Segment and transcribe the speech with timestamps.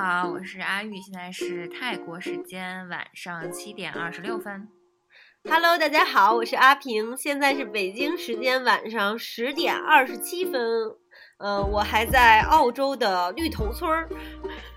[0.00, 4.68] 好，我是阿玉，现在是泰国时间晚上七点二十六分。
[5.50, 10.62] Hello，大家好，我是阿平，现在是北京时间晚上十点二十七分。
[11.38, 14.08] 呃，我还在澳洲的绿头村儿。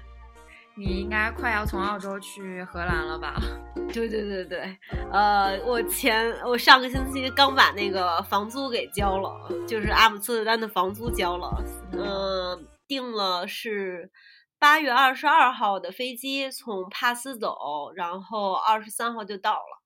[0.75, 3.39] 你应该快要从澳洲去荷兰了吧？
[3.93, 4.75] 对对对对，
[5.11, 14.09] 呃，我前我上个星期刚把那个房租给交了，就是阿姆斯特丹的房租交了，嗯、呃，订了是
[14.61, 19.81] 八月二十二号的飞机从帕斯走，然后二十三号就到了。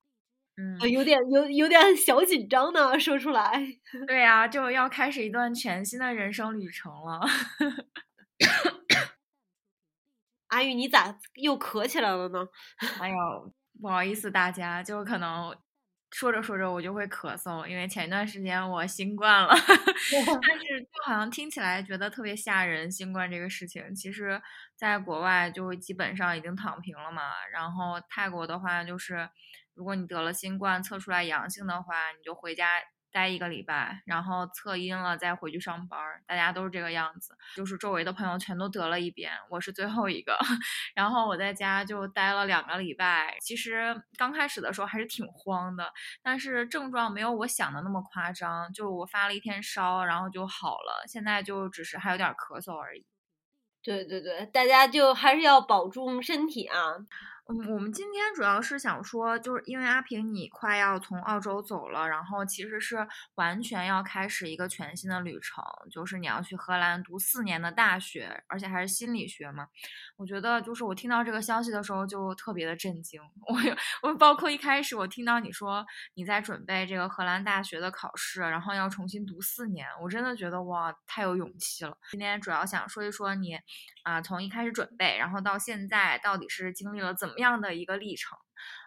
[0.58, 3.66] 嗯，有点有有点小紧张呢，说出来。
[4.06, 7.22] 对呀、就要开始一段全新的人生旅程了。
[10.48, 12.46] 阿玉，你咋又咳起来了呢？
[13.00, 13.16] 哎呦，
[13.82, 15.56] 不好意思大家，就可能
[16.16, 19.60] 说着说着我就会咳嗽，因为前一段时间我新冠了， 但
[20.64, 22.90] 是就好像听起来觉得特别吓人。
[22.90, 24.42] 新冠这个事情，其实
[24.78, 27.24] 在国外就基本上已经躺平了嘛。
[27.52, 29.30] 然后泰国的话，就是
[29.74, 32.82] 如果你得了新冠，测出来阳性的话，你就回家。
[33.16, 37.34] 待一个礼拜，然后测阴了再回去上班，大家都是这个样子。
[37.56, 40.38] 就是周围的朋友全都得了一遍，我是最后一个。
[40.94, 43.38] 然后我在家就待了两个礼拜。
[43.40, 48.70] 其实刚开始的时候还是挺慌的，但是症状没有我想的那么夸张。
[48.74, 51.06] 就我发了一天烧，然后就好了。
[51.08, 53.06] 现在就只是还有点咳嗽而已。
[53.82, 56.78] 对对对，大家就还是要保重身体啊。
[57.48, 69.68] 嗯，我们今天主要是想说，就是因为阿平你快要从澳洲走了，然后其实是完全要开始一个全新的旅程，就是你要去荷兰读四年的大学，而且还是心理学嘛。
[70.18, 75.86] 我觉得就是我听到这个消息的时候就特别的震惊，我我包括一开始我听到你说
[76.16, 81.96] 你在准备这个荷兰大学的考试，然后要重新读四年，我真的觉得哇，太有勇气了。
[82.10, 83.56] 今天主要想说一说你
[84.06, 87.36] 啊、从一开始准备，然后到现在到底是经历了怎么。
[87.36, 88.38] 样的一个历程？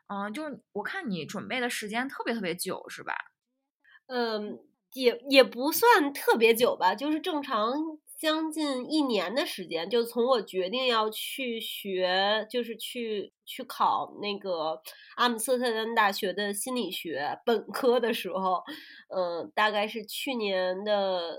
[0.07, 0.43] 嗯、呃，就
[0.73, 3.15] 我看你准备的时间特别特别久，是吧？
[4.07, 4.59] 嗯，
[4.95, 7.75] 也也不算特别久吧，就是正常
[8.19, 9.91] 将近一年的时间。
[9.91, 14.81] 就从我决定要去学，就是去去考那个
[15.17, 18.65] 阿姆斯特丹大学的心理学本科的时候，
[19.15, 21.39] 嗯、大概是去年的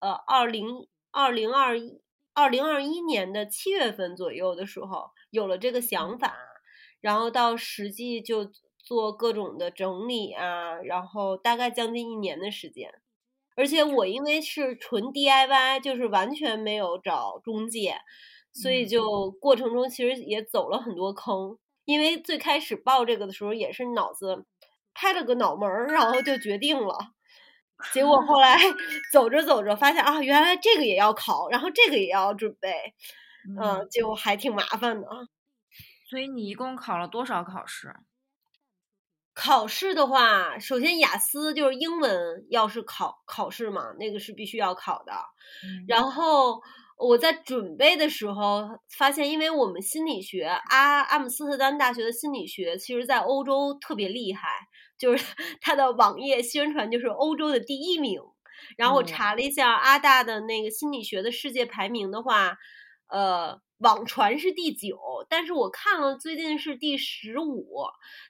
[0.00, 0.66] 呃二零
[1.12, 2.02] 二零二一
[2.34, 5.10] 二零二一年的七月份左右的时候。
[5.32, 6.34] 有了这个想法，
[7.00, 12.92] 然后到实际就做各种的整理啊，然后大概将近一年的时间。
[13.54, 17.94] 而且我因为是纯 DIY，就是完全没有找中介，
[18.52, 21.56] 所以就过程中其实也走了很多坑。
[21.84, 24.44] 因为最开始报这个的时候也是脑子
[24.92, 26.98] 拍了个脑门儿，然后就决定了。
[27.92, 28.58] 结果后来
[29.12, 32.94] 走着走着发现啊，原来这个也要考，然后这个也要准备。
[33.48, 35.06] 嗯、呃，就还挺麻烦的。
[36.08, 37.94] 所以你一共考了多少考试？
[39.32, 45.12] 考试的话，首先雅思就是英文，要是考考试嘛，那个是必须要考的。
[45.64, 46.60] 嗯、然后
[46.98, 54.48] 我在准备的时候发现，因为我们心理学阿阿姆斯特丹大学的心理学，其实在欧洲特别厉害，
[55.00, 55.24] 就是
[55.60, 58.20] 它的网页宣传就是欧洲的第一名。
[58.76, 62.56] 然后我查了一下阿大的那个心理学的世界排名的话。
[63.12, 64.96] 呃，网传是第九，
[65.28, 67.66] 但是我看了最近是第十五，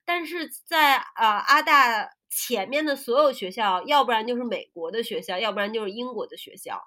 [0.07, 6.81] 但是在呃阿大前面的所有学校，要不然就是美国的学校，要不然就是英国的学校。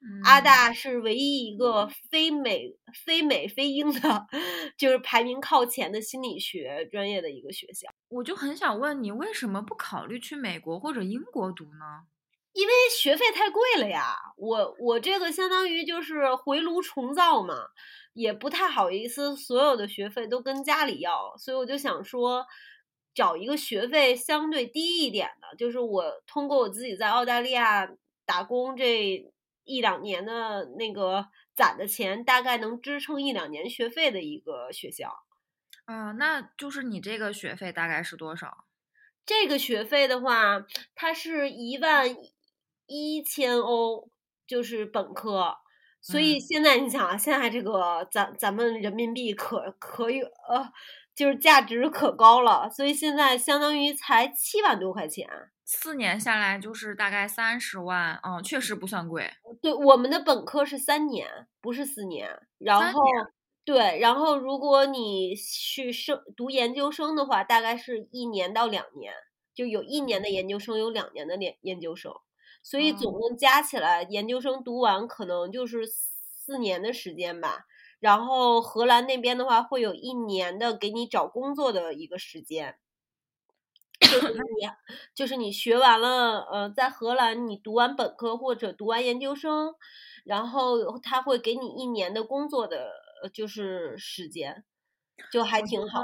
[0.00, 4.26] 嗯、阿大是唯一一个非美、非美、非英的，
[4.78, 7.88] 就是排名靠前的心理学专业的一个学校。
[8.08, 12.06] 我就很想问你，为什么不考虑去美国或者英国读呢？
[12.54, 17.54] 因为学费太贵了呀，我我这个相当于就是回炉重造嘛，
[18.14, 22.44] 也不太好意思所有的学费都跟家里要，所以我就想说，
[23.14, 27.88] 找一个学费相对低一点的，就是我通过我自己在澳大利亚
[28.26, 29.24] 打工这
[29.68, 35.10] 一两年的那个攒的钱，大概能支撑一两年学费的一个学校。
[35.84, 38.64] 啊、呃，那就是你这个学费大概是多少？
[39.24, 40.64] 这个学费的话，
[40.96, 42.16] 它是一万。
[42.90, 44.08] 一千欧
[44.46, 45.58] 就是本科，
[46.00, 50.72] 所以现在你想啊，现在这个咱咱们人民币可可以呃，
[51.18, 55.28] 就是价值可高了，所以现在相当于才七万多块钱，
[55.64, 59.28] 四年下来就是大概三十万，嗯，确实不算贵。
[59.60, 61.26] 对，我们的本科是三年，
[61.60, 63.02] 不是四年，然后
[63.64, 69.12] 对，然后如果你去升读研究生的话，大概是一年到两年，
[69.56, 72.12] 就有一年的研究生，有两年的研研究生。
[72.62, 77.64] 所以总共加起来，研究生读完可能就是四年的时间吧。
[78.00, 82.78] 然后荷兰那边的话会有一年的给你找工作的一个时间，
[84.00, 84.68] 就是 你
[85.14, 89.74] 就是你学完了，呃，在荷兰你读完本科或者读完研究生，
[90.24, 92.92] 然后他会给你一年的工作的
[93.34, 94.64] 就是时间，
[95.32, 96.02] 就还挺好。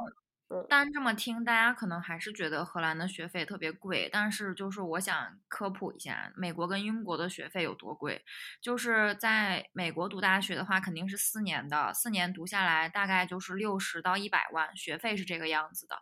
[0.69, 4.09] 单这么听，大家可能还是觉得荷兰的学费特别贵。
[4.13, 8.25] 但是，就是我想科普一下，美国跟英国的学费有多贵。
[8.63, 15.97] 就是在美国读大学的话，肯定是四年的，四年读下来大概就是六十到一百万，学费是这个样子的。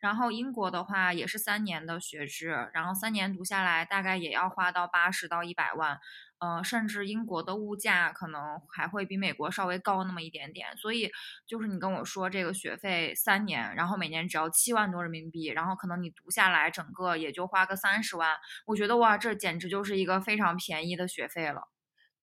[0.00, 5.98] 然后英国的话也是三年的学制，然后三年读下来大概也要花到八十到一百万。
[6.40, 11.10] 嗯，甚至英国的物价可能还会比美国稍微高那么一点点，所以
[11.46, 18.36] 就是你跟我说这个学费三年，然后每年只要七万多人民币，然后可能你读下来整个也就花个三十万，
[18.66, 21.62] 我觉得哇，这简直就是一个非常便宜的学费了。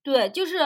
[0.02, 0.60] 对，就是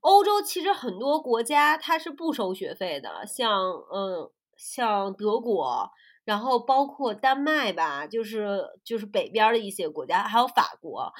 [0.00, 3.52] 欧洲其实很多国家它是不收学费的，像
[3.92, 5.90] 嗯像德国，
[6.26, 11.10] 然后包括丹麦吧，就是就是北边的一些国家，还有法国。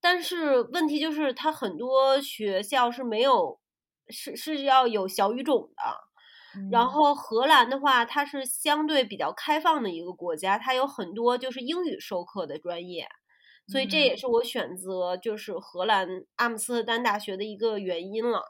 [0.00, 3.60] 但是问题就是，它很多学校是没有，
[4.08, 5.82] 是是要有小语种的。
[6.70, 13.06] 然后荷兰的话，它是相对比较开放的一个国家，它有很多就是英语授课的专业，
[13.68, 18.42] 所以这也是我选择就是荷兰阿姆斯特丹大学的一个原因了。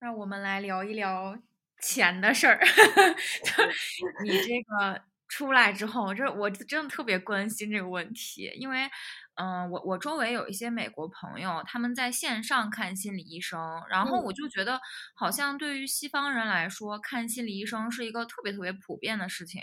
[0.00, 1.38] 那我们来聊一聊
[1.80, 2.58] 钱的事儿。
[4.24, 8.88] 你这个出来之后，这我真的特别关心这个问题，因为。
[9.36, 14.80] 嗯，我我周围有一些美国朋友，他们在线上看心理医生，然后我就觉得，
[15.16, 19.60] 好像对于西方人来说，看心理医生是一个特别特别普遍的事情，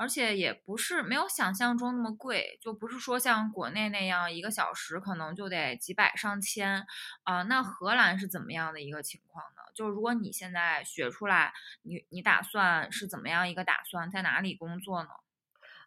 [0.00, 6.86] 而且也不是没有想象中那么贵，就不是说像国内那样一个小时可能就得几百上千
[7.24, 7.42] 啊。
[7.42, 9.60] 那荷兰是怎么样的一个情况呢？
[9.74, 11.52] 就是如果你现在学出来，
[11.82, 15.10] 你你打算是怎么样一个打算，在哪里工作呢？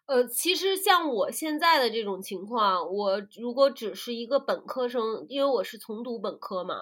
[0.06, 6.76] 呃，其实像我现在的这种情况，我如果只是一个本科生，因为我是重读本科嘛，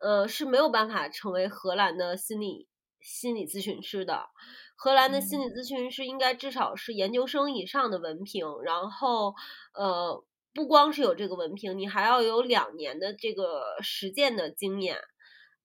[0.00, 2.66] 呃，是没有办法成为荷兰的心理
[3.00, 4.26] 心理咨询师的。
[4.74, 9.34] 荷兰的心理咨询师应该至少是研究生以上的文凭，然后
[9.74, 14.98] 呃，不光是有这个文凭，你还要有两年的这个实践的经验。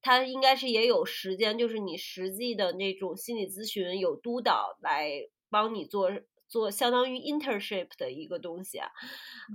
[0.02, 5.12] 他应该是也有时间，就是你实际的那种心理咨询有督导来
[5.50, 6.10] 帮你做。
[6.52, 8.90] 做相当于 internship 的一个东西啊，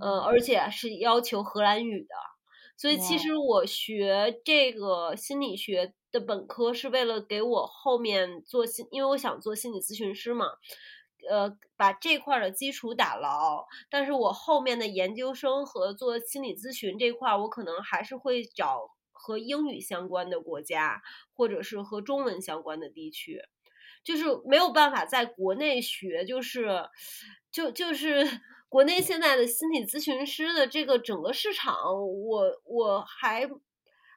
[0.00, 2.14] 呃，而且是要求荷兰语的，
[2.76, 10.46] 所以其实我学这个心理学的本科是为了给我后面做心，因为我想做心理咨询师嘛，
[11.30, 13.64] 呃，把这块的基础打牢。
[13.88, 21.00] 但是我后面的研究生和做心理咨询这块，我可能还是会找和英语相关的国家，
[21.32, 23.40] 或者是和中文相关的地区。
[24.02, 26.90] 就是没有办法在国内学，就是，
[27.50, 28.26] 就就是
[28.74, 31.76] 国内现在的心理咨询师的这个整个市场，
[32.26, 33.48] 我我还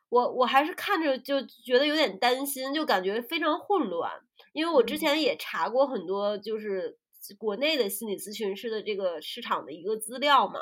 [0.10, 4.12] 我我还是看着就觉得有点担心，就感觉非常混乱。
[4.54, 6.98] 因为我之前也查过很多，就是
[7.38, 10.60] 国内的心理咨询师的这个市场的一个资料嘛，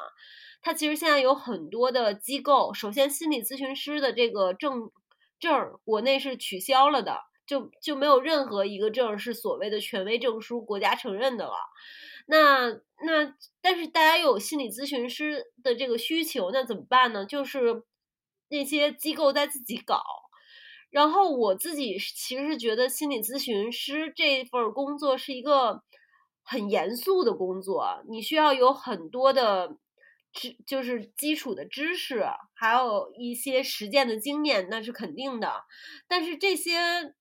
[0.62, 4.92] 它其实现在有很多的机构，首先心理咨询师的这个证
[5.40, 7.22] 证，国内是取消了的。
[7.48, 11.54] 就就没有任何一个证是所谓的权威证书，国家承认的了。
[12.26, 17.26] 那那但是大家又有心理咨询师的这个需求，那怎么办呢？
[17.26, 17.84] 就是
[18.50, 20.02] 那些机构在自己搞。
[20.90, 25.84] 然后我自己其实是觉得心理咨询师这份工作是一个
[26.44, 29.78] 很严肃的工作，你需要有很多的
[30.32, 35.64] 知，就是基础的知识，还有一些实践的经验，那是肯定的。
[36.08, 37.14] 但是这些。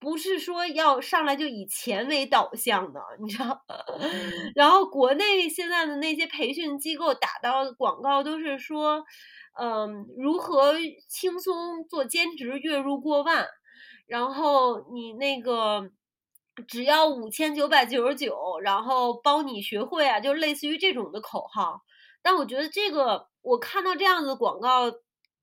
[0.00, 3.62] 不是说要上来就以钱为导向的，你知道？
[4.56, 9.04] 然后国内现在的那些培训机构打到广告都是说，
[9.60, 10.72] 嗯，如何
[11.06, 13.46] 轻松做兼职，月入过万，
[14.06, 15.90] 然后你那个
[16.66, 21.82] 只要五千九百九十九，然后包你学会啊，就类似于这种的口号。
[22.22, 24.90] 但我觉得这个，我看到这样子的广告，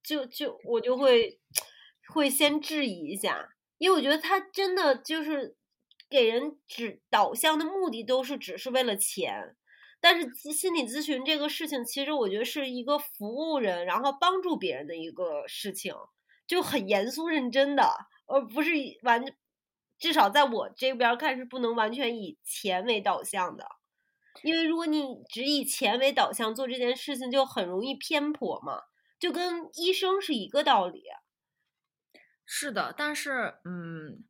[0.03, 1.39] 就就我就会
[2.11, 3.49] 会先质疑一下。
[3.77, 5.55] 因为我觉得他真的就是
[6.09, 9.55] 给人指导向的目的都是只是为了钱，
[9.99, 15.93] 但是心理咨询这个事情，其实我觉得是一个服务人，然后帮助别人的一个事情，
[16.47, 17.91] 就很严肃认真的，
[18.25, 18.71] 而不是
[19.03, 19.23] 完，
[19.99, 23.67] 至少在我这边看是不能完全以钱为导向的，
[24.43, 28.81] 因为如果你只以钱为导向做这件事情，就很容易偏颇嘛，
[29.19, 31.03] 就跟医生是一个道理。
[32.47, 34.23] 是的，但是嗯。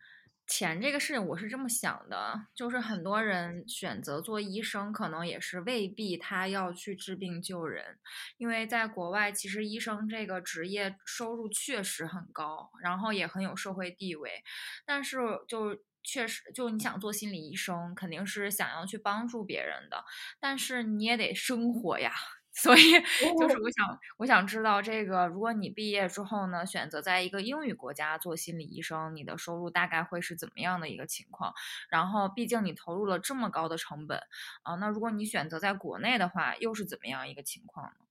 [0.49, 7.99] 钱这个事情，我是这么想的，就是很多人选择做医生，可能也是未必他要去治病救人，
[8.37, 14.41] 因为在国外，其实医生这个职业收入确实很高，然后也很有社会地位，
[14.85, 15.17] 但是
[15.49, 20.01] 就确实，就你想做心理医生，肯定是想要去帮助别人的，
[20.39, 22.13] 但是你也得生活呀。
[22.57, 22.91] 所以
[23.39, 31.53] 就是我想，我想知道这个，如果你毕业之后呢，选择在一个英语国家做心理医生，你的收入大概会是怎么样的一个情况？
[31.87, 34.21] 然后，毕竟你投入了这么高的成本
[34.63, 38.05] 啊，那如果你选择在国内的话，又是怎么样一个情况呢？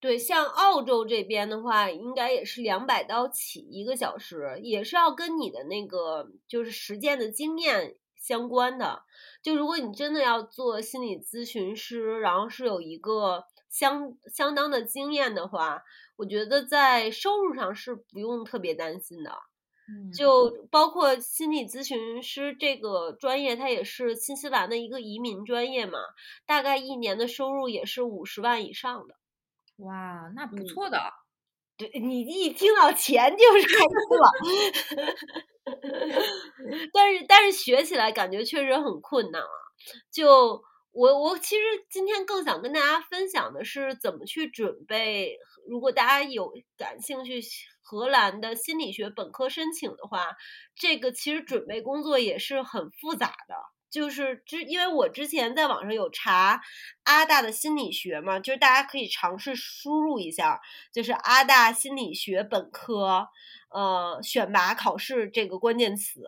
[0.00, 9.04] 对，像澳洲这边的话，应该也是两百刀起一个小时，也是要跟你的那个就是实践的经验相关的。
[9.42, 13.46] 就如果你真的要做心理咨询师，然后是有一个。
[13.72, 15.82] 相相当的经验的话，
[16.16, 19.32] 我觉得在收入上是不用特别担心的。
[19.88, 25.98] 嗯，就包括心理咨询师这个专业，它也是新西兰的一个移民专业嘛，
[26.46, 29.16] 大概一年的收入也是五十万以上的。
[29.78, 31.00] 哇，那不错的。
[31.78, 33.88] 对你一听到钱就是开心
[34.20, 34.30] 了。
[36.92, 39.48] 但是但是学起来感觉确实很困难啊，
[40.12, 40.62] 就。
[40.92, 45.38] 我我其实今天更想跟大家分享的是怎么去准备。
[45.66, 47.40] 如果大家有感兴趣
[47.80, 50.36] 荷兰的心理学本科申请的话，
[50.74, 53.54] 这个其实准备工作也是很复杂的。
[53.92, 56.60] 就是之因为我之前在网上有查
[57.04, 60.60] 阿大的心理学嘛，就是大家可以尝试输入一下，
[60.92, 63.28] 就是阿大心理学本科。
[63.74, 66.20] 呃，选拔考试这个关键词，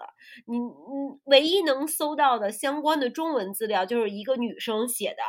[0.47, 5.23] 你你唯一能搜到的相关的中文资料，就是一个女生写的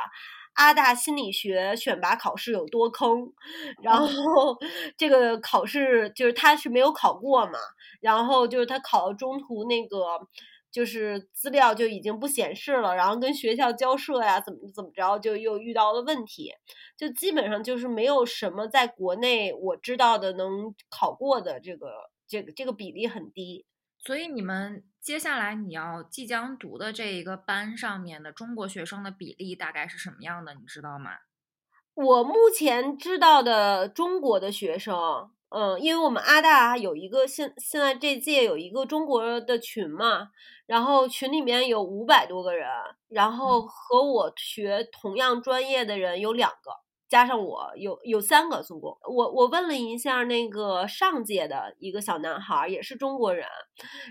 [0.54, 3.34] 阿大心理学选拔考试有多坑，
[3.84, 4.58] 然后
[4.96, 7.60] 这个考试就是他是没有考过嘛，
[8.00, 10.00] 然后就是他考了中途那个。
[10.76, 16.52] 就是资料就已经不显示了，然后跟学校交涉呀，怎么怎么着，就又遇到了问题，
[16.98, 21.88] 就基本上就是没有什么在国内我知道的能考过的，这个
[22.28, 23.66] 这个这个比例很低。
[23.98, 31.12] 所以你们接下来你要即将读的这一个班上面的中国学生的比例大概是什么样的，你知道吗？
[31.94, 35.32] 我目前知道的中国的学生。
[35.50, 40.30] 嗯，因为我们阿大有一个现现在这届有一个中国的群嘛，
[40.66, 42.68] 然后群里面有五百多个人，
[43.08, 46.72] 然后和我学同样专业的人有两个，
[47.08, 48.98] 加上我有有三个总共。
[49.08, 53.48] 我我问了一下那个上届的一个小男孩，也是中国人，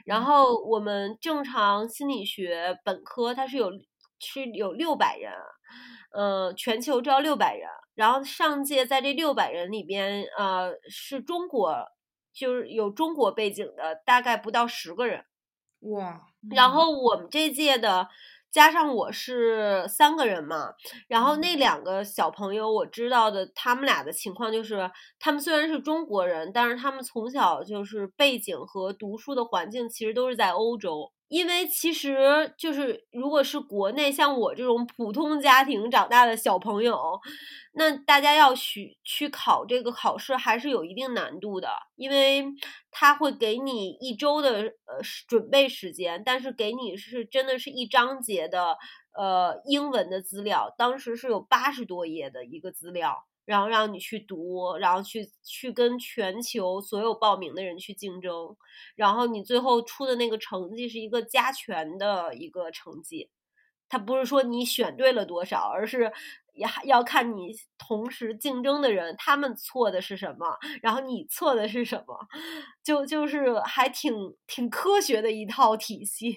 [0.06, 3.70] 然后我们正常心理学本科他是有
[4.20, 5.32] 是有六百人，
[6.14, 7.68] 呃，全球招六百人。
[7.94, 11.72] 然后上届在这六百人里边，呃，是中国，
[12.32, 15.24] 就是有中国背景的，大概不到十个人。
[15.92, 16.22] 哇！
[16.50, 18.08] 然后我们这届的
[18.50, 20.74] 加上我是三个人嘛，
[21.06, 24.90] 然后那两个小朋友我知道的，他们俩的情况就是，
[25.20, 31.12] 他们虽然是中国人，但是他们从小就是背景和读书的环境其实都是在欧洲。
[31.28, 37.18] 因为其实就是，如果是国内像我这种普通家庭长大的小朋友，
[37.72, 42.44] 那大家要去去考这个考试还是有一定难度的，因为
[42.90, 48.76] 他会给你一周的呃准备时间，但是给你是真的是一章节的
[49.18, 53.24] 呃英文的资料，当时是有八十多页的一个资料。
[53.44, 58.56] 然后让你去读，然后去去跟全球所有报名的人去竞争，
[58.96, 63.30] 然后你最后出的那个成绩是一个加权的一个成绩，
[63.88, 66.12] 它不是说你选对了多少，而是
[66.54, 72.16] 要要看你同时竞争的人他们错的是什么，然后你错的是什么，
[72.84, 74.14] 就就是还挺
[74.46, 76.36] 挺科学的一套体系。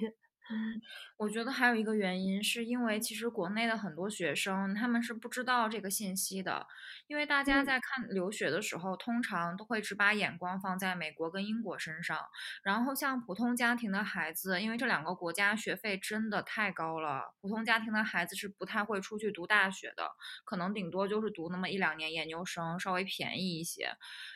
[0.50, 0.82] 嗯，
[1.18, 6.68] 我觉得还有一个原因，是因为其实国内的很多学生他们是不知道这个信息的，
[7.08, 12.20] 因为大家在看留学的时候，通常都会只把眼光放在美国跟英国身上，
[12.62, 20.12] 然后像普通家庭的孩子，因为这两个国家学费真的太高了，普通家庭的孩子是不太会出去读大学的，
[20.46, 23.90] 可能顶多就是读那么一两年研究生，稍微便宜一些。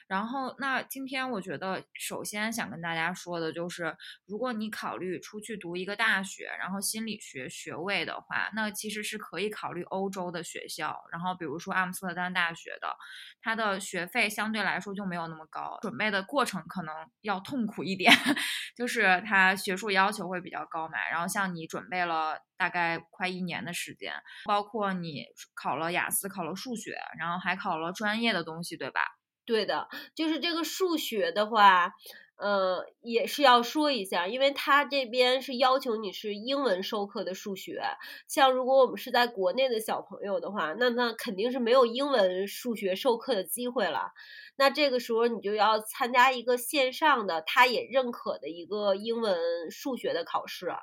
[0.08, 3.96] 然后，那今天我觉得，首先想跟大家说的就是，
[4.26, 11.04] 如果你考虑出去读一个大学，然后然后心理学学位的话，那其实是可以考虑欧洲的学校。
[11.12, 12.96] 然后，比如说阿姆斯特丹大学的，
[13.42, 18.10] 它的学费相对来说就没有那么高，准备的过程可能要痛苦一点，
[18.74, 20.94] 就是它学术要求会比较高嘛。
[21.12, 24.14] 然后，像你准备了大概快一年的时间，
[24.46, 29.02] 包括你考了雅思，考了数学，然后还考了专业的东西，对吧？
[29.44, 31.92] 对的，就是这个数学的话，
[32.42, 37.84] 呃，也是要说一下，因为他这边是要求你是英文授课的数学。
[38.28, 44.12] 像如果我们是在国内的小朋友的话，那那肯定是没有英文数学授课的机会了。
[44.56, 50.74] 那这个时候你就要参加一个线上的，他也认可的一个英文数学的考试。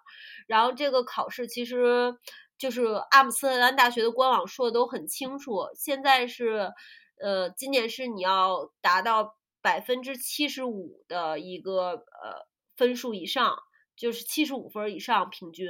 [0.47, 2.15] 然后这个考试其实
[2.57, 6.71] 就是阿姆斯特丹大学的官网说的都很清楚，现在是，
[7.21, 9.38] 呃，今年是你要达到。
[9.69, 13.55] 百分之七十五的一个呃分数以上，
[13.95, 15.69] 就是七十五分以上平均，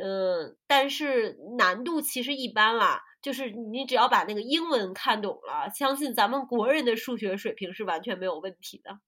[0.00, 9.00] 嗯，但是难度其实一般啦，就是你只要把那个英文看懂了，相信咱们国人的数学水平是完全没有问题的。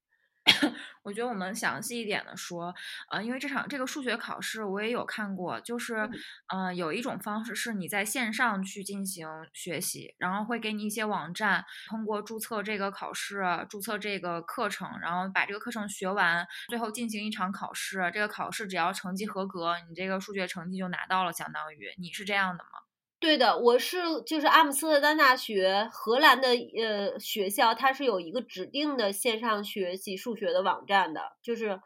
[1.03, 2.75] 我觉得我们详细一点的说，
[3.11, 6.09] 呃，因为这场这个数学考试我也有看过，就是，
[6.55, 22.92] 嗯，有一种方式是你在线上去进行学习，然后会给你一些网站，通过注册这个考试，注册这个课程，然后把这个课程学完，最后进行一场考试，这个考试只要成绩合格，你这个数学成绩就拿到了，相当于你是这样的吗？
[23.23, 31.81] 对的，我是就是阿姆斯特丹大学荷兰的呃学校，它是有一个指定的线上学习数学的网站的，就是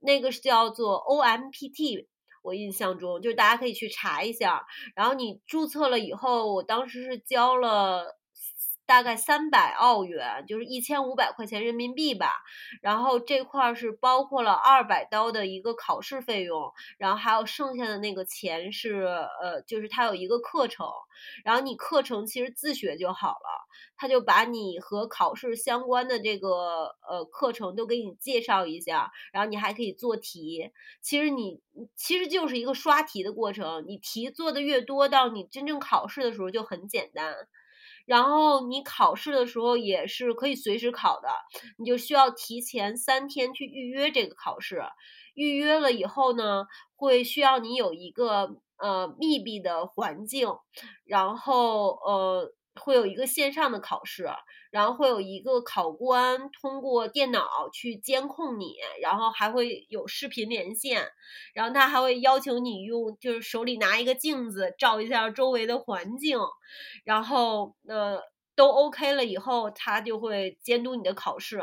[0.00, 2.06] 那个是叫做 OMPT，
[2.42, 4.64] 我印象中就是大家可以去查一下。
[4.94, 8.16] 然后你注册了以后，我当时是交了。
[8.86, 12.32] 大概三百澳元，就是一千五百块钱人民币吧。
[12.80, 19.04] 然后这块是包括了二百刀的一个考试费用，然后还有剩下的那个钱是
[19.42, 20.86] 呃，就是它有一个课程，
[21.44, 23.66] 然后你课程其实自学就好了，
[23.96, 30.70] 他就把你和考试相关的这个呃课程都给你介绍一下，然后你还可以做题。
[31.02, 31.60] 其实你
[31.96, 37.34] 其实就是一个刷题的过程，你题做的越多，到你真正考试的时候就很简单。
[38.06, 41.28] 然后你考试的时候也是可以随时考的，
[41.76, 44.82] 你就需要提前三天去预约这个考试。
[45.34, 50.48] 预约了以后呢，会需要你有一个呃密闭的环境，
[51.04, 52.54] 然后呃。
[52.78, 54.28] 会有一个线上的考试，
[54.76, 61.08] 然后会有一个考官通过电脑去监控你，然后还会有视频连线，
[61.54, 66.38] 然后他还会要求你用就是手里拿一个镜子照一下周围的环境，
[67.04, 68.20] 然后呃
[68.54, 71.58] 都 OK 了以后，他就会监督你的考试，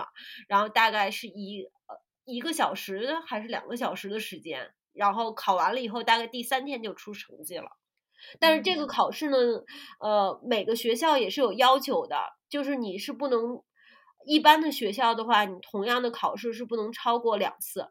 [0.47, 1.95] 然后大概是一呃
[2.25, 7.69] 一个小时还是两个小时的时间，然后考完了以后，大概第三天就出成绩了。
[8.39, 9.37] 但是这个考试呢，
[9.99, 12.15] 呃，每个学校也是有要求的，
[12.53, 13.63] 就是你是不能，
[14.27, 17.89] 一般的学校的话，你同样的考试是不能超过两次，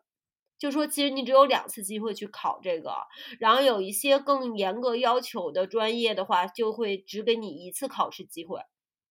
[0.56, 2.94] 就说其实你只有两次机会去考这个，
[3.40, 8.60] 然后有一些更严格要求的专业的话，就会只给你一次考试机会。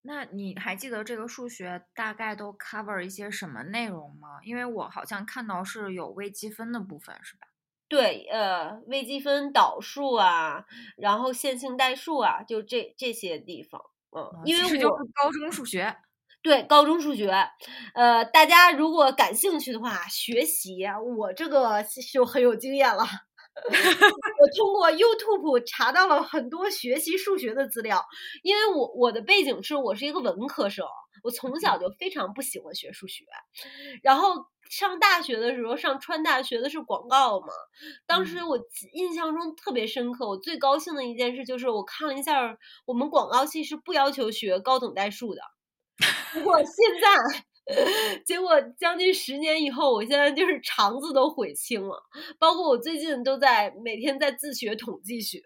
[0.03, 4.39] 那你还记得这个数学大概都 cover 一些什么内容吗？
[4.45, 7.41] 因为我好像看到是有微积分的部分，是吧？
[7.89, 10.63] 对，呃，微积分、导数啊，
[10.95, 13.81] 然后线性代数啊，就这这些地方，
[14.15, 15.95] 嗯，因为我高中数学，
[16.41, 17.31] 对，高中数学，
[17.93, 20.85] 呃，大家如果感兴趣的话，学习
[21.17, 23.03] 我这个就很有经验了。
[24.39, 28.05] 我通过 YouTube 查到了很多学习数学的资料，
[28.43, 30.85] 因为我我的背景是我是一个文科生，
[31.23, 33.25] 我从小就非常不喜欢学数学，
[34.03, 34.50] 然后。
[34.71, 37.47] 上大学的时候，上川大学的是广告嘛？
[38.07, 38.57] 当时我
[38.93, 40.25] 印象中特别深刻。
[40.29, 45.41] 我最高兴的一件事就是，我看了一下，我们广告系是不要求学高等代数的。
[46.33, 46.65] 不过现
[47.01, 52.01] 在， 结果将近十年以后，我现在就是肠子都悔青了。
[52.39, 55.41] 包括我最近都在每天在自学统计学。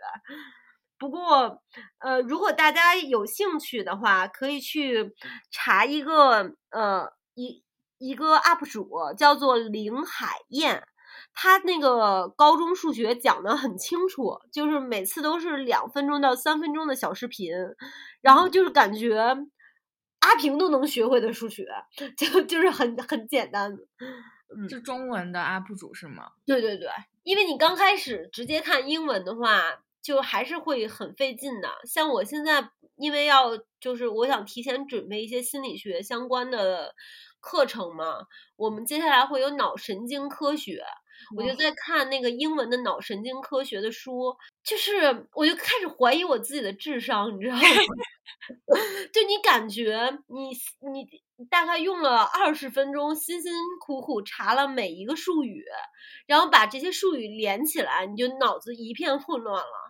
[0.99, 1.63] 不过，
[1.97, 5.15] 呃，如果大家有兴趣的话，可以去
[5.49, 7.64] 查一个呃一。
[8.05, 8.87] 一个 UP 主
[9.17, 10.83] 叫做林海燕，
[11.33, 17.51] 他那个高中数学讲的很清楚，就是每次都是两分钟到三分钟的小视频，
[18.21, 19.17] 然后就是感觉
[20.19, 21.67] 阿平都能学会的数学，
[22.15, 23.75] 就就是很很简单。
[24.55, 26.29] 嗯，是中文的 UP 主是吗？
[26.45, 26.87] 对对对，
[27.23, 29.61] 因为你刚开始直接看英文的话，
[30.03, 31.69] 就还是会很费劲的。
[31.85, 36.93] 像我现在，因为要就是我想提前准备一些心理学相关的。
[37.41, 40.83] 课程嘛，我们接下来会有脑神经科学，
[41.37, 47.61] 我就在看那个英文的脑神经科学的书，就是我就开始怀疑我自己的智商，你知道吗？
[49.13, 50.49] 就你感觉你
[50.91, 53.53] 你大概用了二十分钟，辛辛
[53.85, 55.63] 苦苦查了每一个术语，
[56.25, 59.84] 然后把这些术语连起来，你就脑子一片混乱了。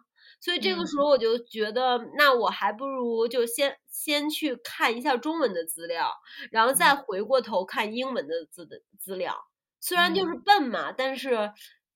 [0.46, 6.12] 所以这个时候我就觉得，那我还不如就先先去看一下中文的资料，
[6.52, 9.36] 然后再回过头看英文的资的资料。
[9.82, 11.52] 虽然就是笨嘛，但是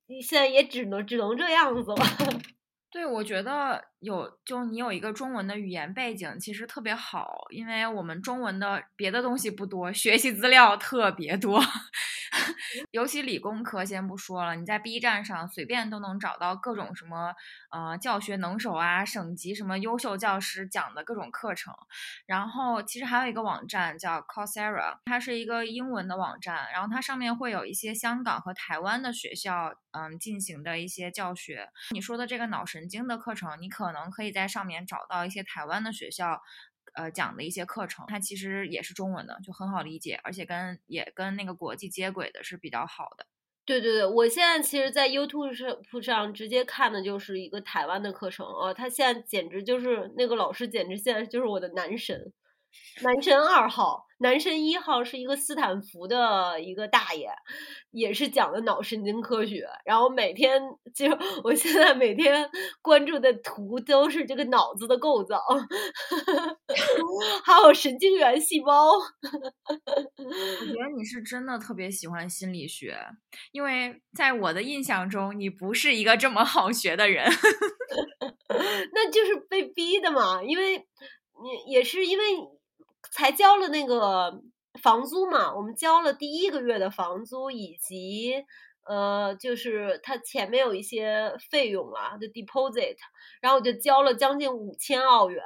[0.08, 1.98] 你现在也只能只能这样子了。
[2.90, 11.62] 对，我觉得有，就你有一个中文的语言背景，其实特别好，因为我们中文的别的东西不多，学习资料特别多，
[12.92, 17.36] 尤其理工科，先不说了，你在 B 站上随便都能找到各种什么
[17.70, 21.72] 呃教学能手啊，省级什么优秀教师讲的各种课程。
[22.26, 31.70] 然后其实还有一个网站叫 Coursera，它是一个英文的网站，然后它上面会有一些香港和台湾的学校嗯进行的一些教学。
[31.92, 32.80] 你说的这个脑神。
[32.80, 36.40] 神经的课程，你可可能可以在上面找到一些台湾的学校，
[36.94, 43.26] 呃讲的一些课程，它其实也是中文的，就很好理解，而且跟也跟那个国际接轨的是比较好的。
[43.66, 52.32] 对对对，我现在其实，在 YouTube 上直接看的就是一个台湾的课程啊，他现在简直就是那个老师，简直现在就是我的男神。
[53.02, 57.30] 男神二号，男神一号是一个斯坦福的一个大爷，
[57.92, 59.66] 也是讲的脑神经科学。
[59.86, 60.62] 然后每天
[60.94, 61.06] 就
[61.44, 62.50] 我现在每天
[62.82, 65.42] 关注的图都是这个脑子的构造，
[67.46, 68.92] 还有神经元细胞。
[68.92, 72.98] 我觉得你 是真的特别喜欢心理学，
[73.52, 77.26] 因为在我的印象中，你不是一个这么好学的人。
[78.94, 82.24] 那就是被逼的嘛，因为你也是因为。
[83.12, 84.42] 才交了那个
[84.82, 88.46] 房租嘛，我们交了第一个月的房租，以及
[88.88, 92.96] 呃，就是他前面有一些费用啊，就 deposit，
[93.42, 95.44] 然后我就交了将近五千澳元，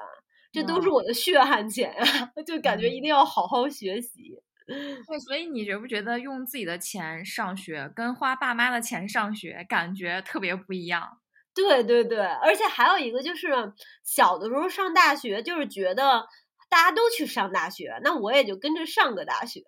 [0.52, 4.40] 这都是我的血汗钱呀， 就感觉一定要好好学习。
[4.66, 11.20] 对，所以你觉不觉得用自己的钱上学，跟花爸妈的钱上学，感觉特别不一样？
[11.54, 16.28] 对对对，而且还有一个就是，小的时候上大学，就是觉得。
[16.74, 19.64] 大家都去上大学，那我也就跟着上个大学，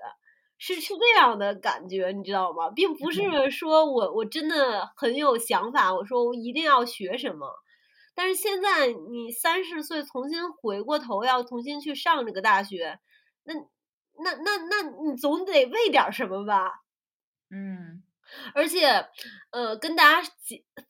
[0.58, 2.72] 是是这样的感觉，你知道吗？
[2.72, 7.54] 并不是说我我真的很有想法，我说我一定要学什么。
[8.15, 13.00] 但是现在你三十岁重新回过头要重新去上这个大学，
[13.44, 16.72] 那那那那你总得为点什么吧？
[17.52, 18.02] 嗯，
[18.56, 18.88] 而且
[19.52, 20.28] 呃，跟大家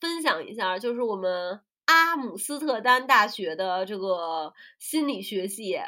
[0.00, 1.60] 分享一下，就是我们。
[1.86, 5.78] 阿姆斯特丹大学的这个心理学系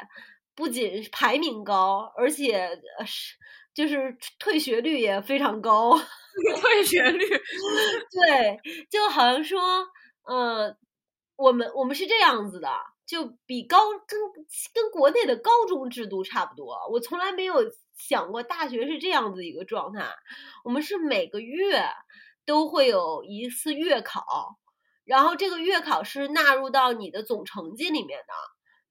[0.55, 3.35] 不仅排名高，而且是
[3.73, 5.97] 就是退学率也非常高。
[6.61, 8.59] 退学率， 对，
[8.89, 9.59] 就好像说，
[10.23, 10.77] 呃，
[11.35, 12.69] 我们我们是这样子的，
[13.05, 14.19] 就比高跟
[14.73, 16.77] 跟国内的高中制度差不多。
[16.91, 17.55] 我从来没有
[17.97, 20.05] 想过大学是这样子一个状态。
[20.63, 21.83] 我们是每个月
[22.45, 24.58] 都会有一次月考。
[25.09, 28.33] 然后这个月考是纳入到你的总成绩里面的，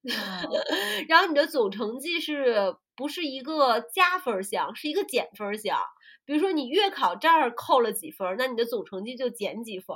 [1.07, 5.79] 然后你的总成绩是不是一个加分项，是一个减分项？
[6.25, 9.95] 比如说你月考这儿扣了几分，那你的总成绩就减几分。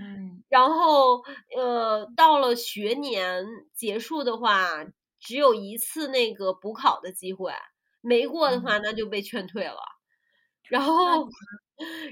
[0.00, 1.22] 嗯，然后
[1.56, 4.84] 呃，到了学年结束的话，
[5.20, 7.52] 只有一次那个补考的机会，
[8.00, 9.78] 没过的话那就被劝退了。
[10.68, 11.28] 然后。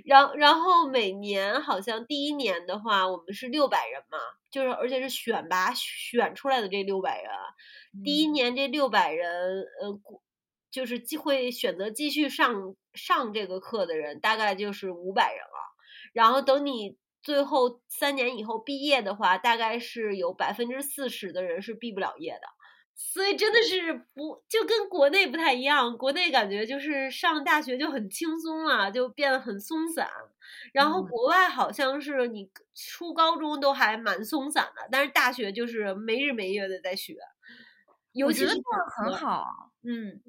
[0.05, 4.19] 然然后每年好像第一年的话，我们是六百人嘛，
[4.51, 7.31] 就是而且是选拔选出来的这六百人，
[8.05, 10.01] 第一年这六百人，呃，
[10.71, 15.59] 就是继会选择继续上上这个课的人，大概就是五百人了。
[16.13, 22.49] 然后等你最后三年以后毕业的话，大概是有百分之四十的人是毕不了业的。
[23.05, 30.09] 所以真的是不就跟国内不太一样，国内感觉就是上大学就很轻松啊，就变得很松散。
[30.73, 37.19] 然后国外好像是你初高中都还蛮松散的，但是大学就是没日没夜的在学。
[38.13, 38.55] 尤其是
[38.97, 40.23] 很好，嗯，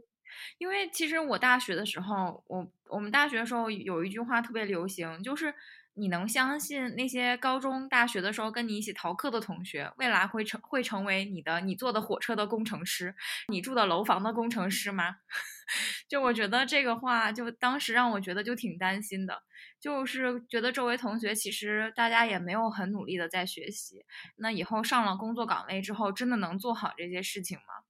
[0.58, 5.54] 因为其实我大学的时候，我我们大学的时候有一句话特别流行，就是。
[5.95, 13.15] 你能相信那些高中、大学的时候跟你一起逃课的同学，未来会成会成为你的你坐的火车的工程师，
[13.47, 15.15] 你住的楼房的工程师吗？
[16.10, 19.43] 就我觉得这个话，就当时让我觉得就挺担心的，
[19.79, 24.03] 就是觉得周围同学其实大家也没有很努力的在学习，
[24.38, 27.83] 那以后上了工作岗位之后，真的能做好这些事情吗？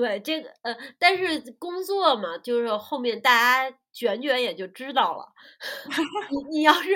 [0.00, 3.30] 对这个呃，但是工作嘛，就是后面大
[3.70, 5.32] 家卷卷也就知道了。
[6.50, 6.90] 你你要是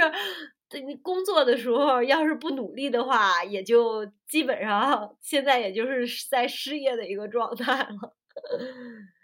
[0.84, 8.16] 你工作的时候要是不努力的话，也就基本上现在也就是在失业的一个状态了。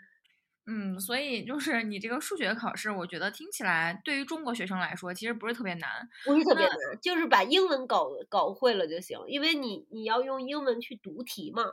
[0.67, 11.65] 嗯，所以就是你这个数学考试，我觉得听起来对于中国学生来说，其实不是特别难，不是特别难，就是把英文搞搞会了就行，因为你你要用英文去读题嘛。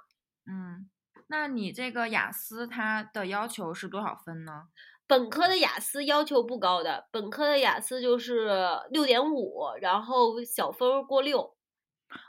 [0.48, 0.90] 嗯。
[1.32, 4.68] 那你这个雅思它的要求是多少分呢？
[5.08, 8.50] 本科的雅思要求不高的，本科的雅思就是
[8.90, 11.56] 六点五，然后小分过六。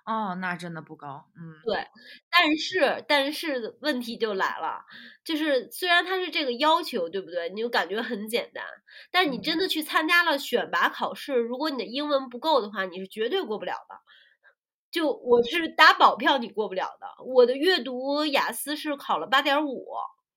[0.07, 1.89] 哦，那真的不高，嗯，对。
[2.31, 4.85] 但是，但是问题就来了，
[5.25, 7.49] 就是虽然它是这个要求，对不对？
[7.51, 8.65] 你就感觉很简单，
[9.11, 13.97] 但你真的去参加了选拔考试，如果你的英文不够的话，你是绝对过不了的。
[14.93, 17.25] 就我是打保票，你过不了的。
[17.25, 19.87] 我的阅读雅思是考了八点五，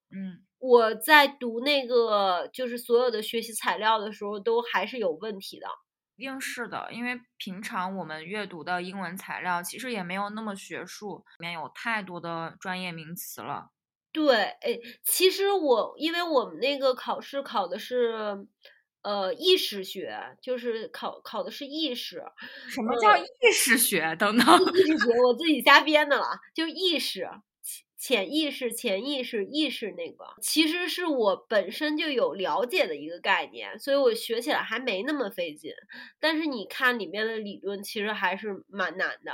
[0.10, 5.68] 嗯，我在读那个就是所有的学习材料的时候，都还是有问题的。
[6.16, 13.72] 一定是的，因为平常我们阅读的英文材料其实也没有那么学术，里面有太多的专业名词了。
[14.14, 18.48] 对，哎，其实我因为我们那个考试考的是。
[19.06, 22.24] 呃，意识学就是考考的是意识。
[22.68, 24.16] 什么叫意识学？
[24.18, 27.30] 等等，意识学我自己瞎编的了，就是意识、
[28.00, 35.72] 潜意识、潜意识、意识那个，其实是我本身就有了解的一个概念，所以我学起来还没那么费劲。
[36.20, 39.34] 但是你看里面的理论，其实还是蛮难的。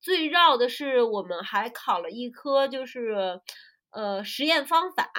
[0.00, 3.38] 最绕的是我们还考了一科，就是
[3.90, 5.12] 呃实验方法。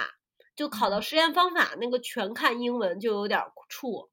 [0.54, 4.08] 就考到实验方法那个全看英文就有点怵，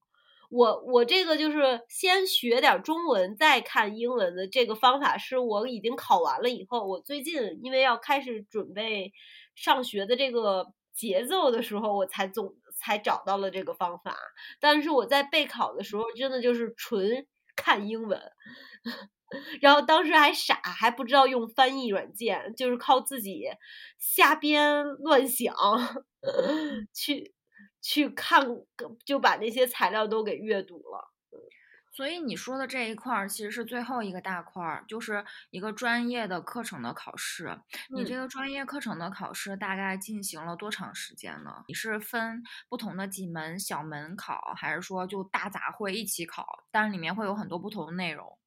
[0.50, 9.12] 我我这个就是先学点中文再看英文的这个方法是我已经考完了以后，我最近因为要开始准备
[9.54, 14.18] 上学的这个节奏的时候，我才总才找到了这个方法，
[14.60, 18.20] 但是我在备考的时候真的就是纯看英文。
[19.62, 23.46] 然后当时还傻，还不知道用翻译软件，就是靠自己
[23.98, 25.56] 瞎编乱想，
[26.94, 27.34] 去
[27.82, 28.46] 去看，
[29.06, 31.14] 就把那些材料都给阅读了。
[31.92, 37.60] 所以你说的这一块儿其实是最后一个大块儿，就是一个专业的课程的考试。
[37.94, 41.66] 你这个专业课程的考试大概进行了多长时间呢？
[41.68, 46.46] 你是分不同的几门小门考，还是说就大杂烩一起考？
[46.72, 48.39] 但是里面会有很多不同的内容。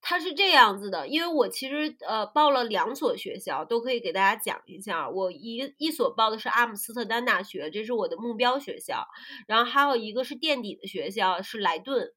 [0.00, 5.08] 它是这样子的，因为我其实呃报了两所学校，都可以给大家讲一下。
[5.08, 9.06] 我一一所报的是阿姆斯特丹大学，这是我的目标学校，
[9.48, 12.10] 然后还有一个是垫底的学校是莱顿。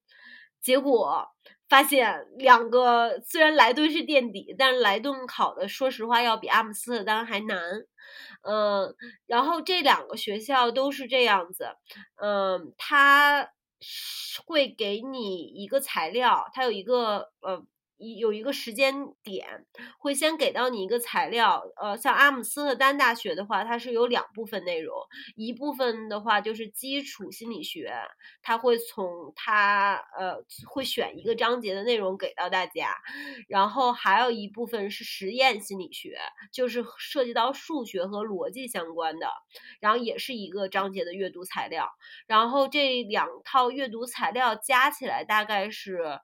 [0.61, 1.27] 结果
[1.69, 7.57] 发现两个虽然莱顿是垫底，但是莱顿考的说实话要比阿姆斯特丹还难。
[8.41, 8.93] 嗯，
[9.27, 11.69] 然后这两个学校都是这样子，
[12.21, 13.49] 嗯，它。
[14.45, 17.65] 会给你一个材料，它有一个呃。
[17.97, 19.65] 一有一个时间点，
[19.99, 24.95] 会先给到你一个材料，呃，像阿姆斯特丹大学的话，它是有两部分内容，
[25.35, 27.91] 一部分的话就是基础心理学，
[28.43, 32.95] 它会从它呃会选一个章节的内容给到大家，
[33.47, 36.19] 然后还有一部分是实验心理学，
[36.53, 39.31] 就是涉及到数学和逻辑相关的，
[39.79, 41.89] 然后也是一个章节的阅读材料，
[42.27, 46.19] 然后这两套阅读材料加起来大概是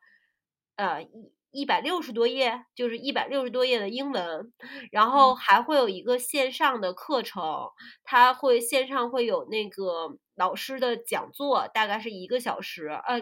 [0.75, 1.33] 呃一。
[1.53, 4.51] 一百六十多页，就是一百六十多页的英文，
[4.91, 7.69] 然后还会有一个线上的课程，
[8.03, 13.21] 它会线上会有那个老师的讲座，大概是一个小时，呃，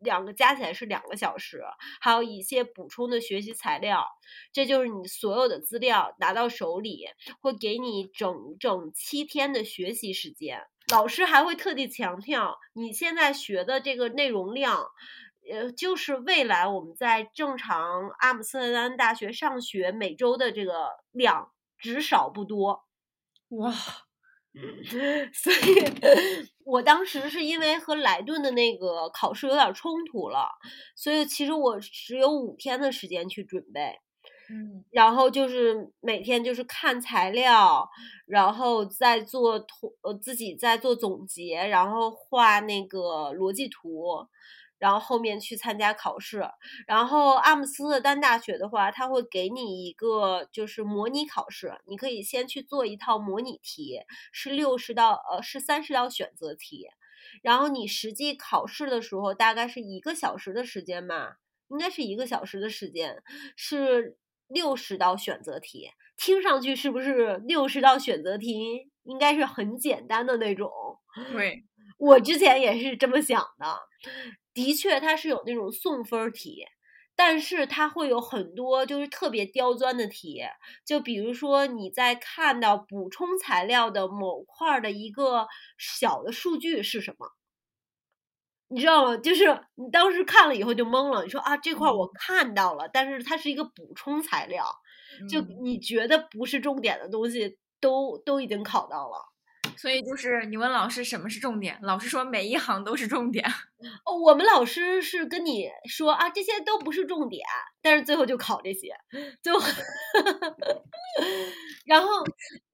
[0.00, 1.62] 两个加起来是两个小时，
[2.00, 4.06] 还有一些补充的学习材料，
[4.52, 7.06] 这就是你所有的资料拿到手里，
[7.40, 14.84] 会给你整整七天的学习时间，老师还会特地强调你现在学的这个内容量。
[15.50, 22.84] 呃，就是未来我们在正常阿姆斯特丹大学上学每周的这个量，只少不多，
[23.48, 23.72] 哇！
[25.32, 25.56] 所以，
[26.64, 30.48] 我当时是因为和莱顿的那个考试有点冲突了，
[30.96, 34.00] 所以其实我只有五天的时间去准备，
[34.50, 37.88] 嗯，然后就是每天就是看材料，
[38.26, 44.26] 然后再做图，呃，自己再做总结，然后画那个逻辑图。
[44.78, 46.48] 然后后面去参加考试，
[46.86, 54.00] 然后阿姆斯特丹大学的话，他会给你一个就是模拟考试，你可以先去做一套模拟题，
[54.32, 56.86] 是六十道呃是三十道选择题，
[57.42, 61.38] 然后你实际考试的时候大概是一个小时的时间吧，
[61.68, 63.22] 应该是一个小时的时间，
[63.56, 70.70] 是六十道选择题，听上去是不是六十道选择题应该是很简单的那种？
[71.32, 71.64] 对，
[71.98, 73.80] 我之前也是这么想的。
[74.58, 76.64] 的确，它是有那种送分题，
[77.14, 80.42] 但是它会有很多就是特别刁钻的题，
[80.84, 85.46] 就比如说你在看到补充材料的某块的一个
[85.78, 87.28] 小的数据是什么，
[88.68, 89.16] 你知道吗？
[89.18, 89.44] 就是
[89.76, 94.64] 你当时看了以后就懵了，你说啊这块我看到了，但是它是一个补充材料，
[95.28, 99.27] 就你觉得不是重点的东西，都都已经考到了。
[99.80, 103.46] 所以就是你问老师什么是重点，老师说每一行都是重点。
[104.04, 107.46] 哦，我们老师是跟你说啊，这些都不是重点，
[107.80, 108.88] 但是最后就考这些，
[109.42, 109.52] 就，
[111.86, 112.08] 然后，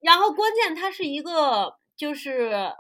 [0.01, 2.73] 然后关键它是一个就是。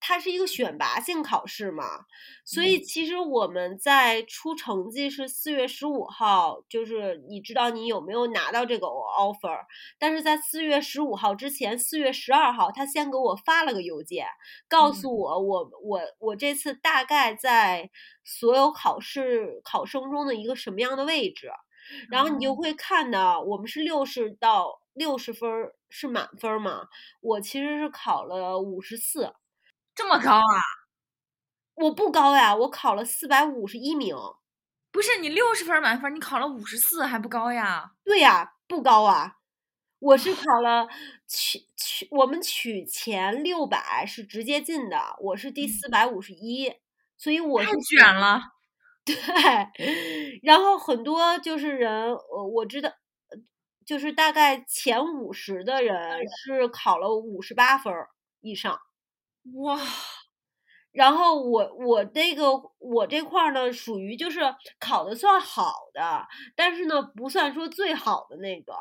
[0.00, 2.06] 它是一个选拔性考试嘛，
[2.46, 9.58] 所以其实我们在出成绩是四月十五号，就是你知道你有没有拿到这个 offer，
[9.98, 14.26] 但是在四月十五号之前，四月十二号他先给我发了个邮件，
[14.66, 17.90] 告诉我我我我这次大概在
[18.24, 21.50] 所有考试考生中的一个什么样的位置，
[22.08, 25.50] 然后你就会看到我们是六十到六十分
[25.90, 26.88] 是满分嘛，
[27.20, 29.34] 我其实是考了五十四。
[29.96, 30.60] 这么高啊！
[31.74, 34.14] 我不高呀，我考了四百五十一名。
[34.92, 37.92] 不是你六十分满分，你考了五十四还不高呀？
[38.04, 39.38] 对呀，不高啊。
[39.98, 40.86] 我是考了
[41.26, 46.72] 取取我们取前六百是直接进的，我是第四百五十一，
[47.16, 48.42] 所以我是卷了。
[49.04, 49.14] 对，
[50.42, 52.90] 然后很多就是人，我，我知道，
[53.86, 57.92] 就是大概前五十的人是考了五十八分
[58.40, 58.78] 以上。
[59.54, 59.78] 哇，
[60.92, 64.40] 然后我我这个我这块儿呢，属于就是
[64.80, 68.74] 考的算好的，但是呢不算说最好的那个，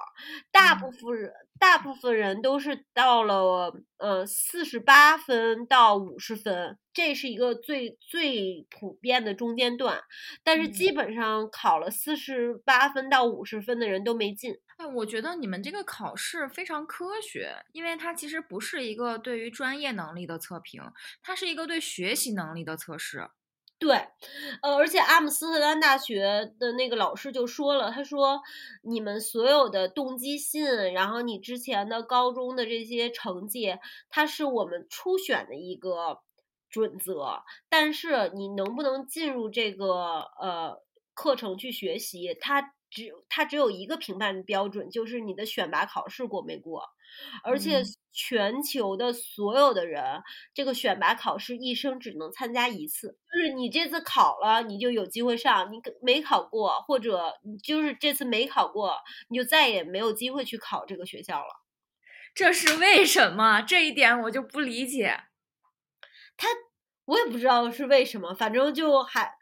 [0.51, 10.01] 大部分人大部分人都是到了呃四十八分到五十分，这是一个最最普遍的中间段，
[10.43, 14.55] 但是基本上考了四十八分到五十分的人都没进。
[14.77, 20.83] 哎，我觉得你们这个考试非常科学，因为它其实不是一个对于专业能力的测评，
[21.23, 23.29] 它是一个对学习能力的测试。
[23.79, 23.95] 对，
[24.61, 28.41] 呃，而且阿姆斯特丹大学的那个老师就说了，他说
[28.83, 33.77] 你们所有的动机信，然后你之前的高中的这些成绩，
[34.09, 36.21] 它是我们初选的一个
[36.69, 40.81] 准则，但是你能不能进入这个呃
[41.13, 42.74] 课程去学习，它。
[42.95, 46.81] 只它只有一个评判标准，就是你的选拔考试过没过，
[47.43, 58.95] 而且全球的所有的人，这个选拔考试一生只能参加一次，就是你这次考了，你就有机会上；你没考过，或者你就是这次没考过，
[59.29, 61.61] 你就再也没有机会去考这个学校了。
[62.33, 63.61] 这是为什么？
[63.61, 65.25] 这一点我就不理解。
[66.37, 66.47] 他
[67.05, 69.33] 我也不知道是为什么，反正就还。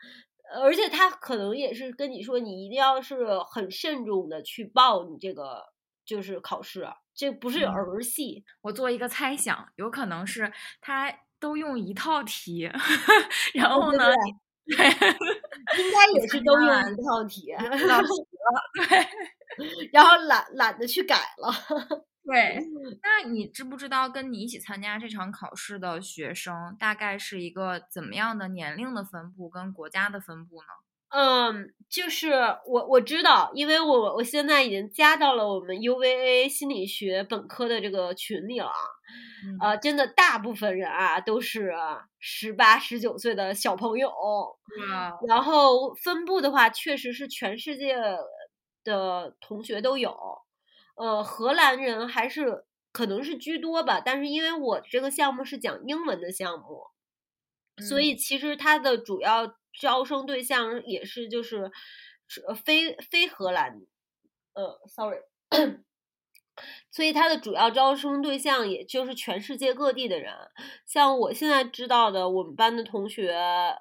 [0.62, 5.64] 而且他可能也是跟你说，你一定要是很慎重的去报你这个
[6.06, 8.44] 就是考试，这不是儿戏。
[8.62, 10.52] 我做一个猜想，有可能是
[10.82, 12.70] 他都用一套题，
[13.54, 14.06] 然后呢，
[14.66, 14.78] 对，应
[15.92, 17.52] 该也是都用一套题，
[18.76, 19.08] 对，
[19.92, 21.52] 然后懒懒得去改了。
[22.26, 22.58] 对，
[23.02, 30.68] 那你知不知道跟你一起参加这场考试的学生大概是一个怎么样的年龄的分布跟国家的分布呢？
[31.16, 32.32] 嗯，就是
[32.66, 38.72] 我我知道，因为我我现在已经加到了我们 UVA 心理学本科的这个群里了
[39.60, 41.72] 啊，真的大部分人啊都是
[42.20, 44.12] 十八十九岁的小朋友，
[45.28, 47.96] 然后分布的话确实是全世界
[48.84, 50.18] 的同学都有。
[50.96, 56.88] 呃，荷兰人还是可能是居多吧，但是因为我这个项目是讲英文的项目，
[57.88, 61.72] 所以其实它的主要招生对象也是就是
[62.64, 63.82] 非非荷兰，
[64.54, 65.20] 呃，sorry。
[66.92, 70.32] 所以它的主要招生对象也就是全世界各地的人，
[70.86, 73.32] 像我现在知道的，我们班的同学，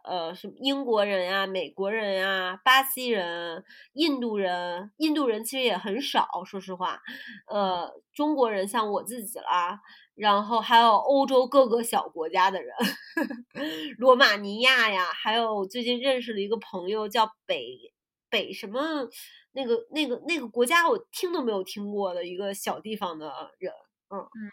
[0.04, 3.62] 呃，什么英国人呀、美国人呀、巴西人、
[3.94, 7.00] 印度人，印度人其实也很少，说实话，
[7.48, 9.80] 呃，中国人像我自己啦，
[10.14, 12.74] 然后还有欧洲各个小国家的人，
[13.98, 17.92] 罗马尼亚呀，还有最近认识了一个朋友叫北
[18.30, 19.08] 北什么。
[19.52, 23.26] 那个、那个、那个国家，我听都没有听过的一个小地方的
[23.58, 23.72] 人，
[24.10, 24.50] 嗯嗯，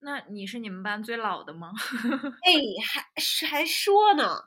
[0.00, 1.72] 那你是你们班最老的吗？
[2.44, 2.52] 哎，
[2.84, 4.44] 还是还说呢，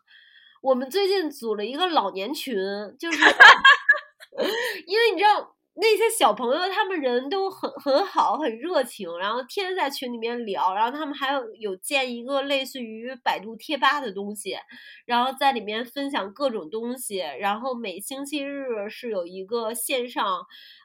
[0.62, 2.56] 我们最近组了一个老年群，
[3.00, 3.20] 就是
[4.88, 5.55] 因为你知道。
[5.78, 14.56] 那些小朋友，他们人都很很好，很热情，然后天天在群里面聊，然后他们还有有建一个类似于百度贴吧的东西，
[15.06, 20.26] 然后在里面分享各种东西，然后每星期日是有一个线上，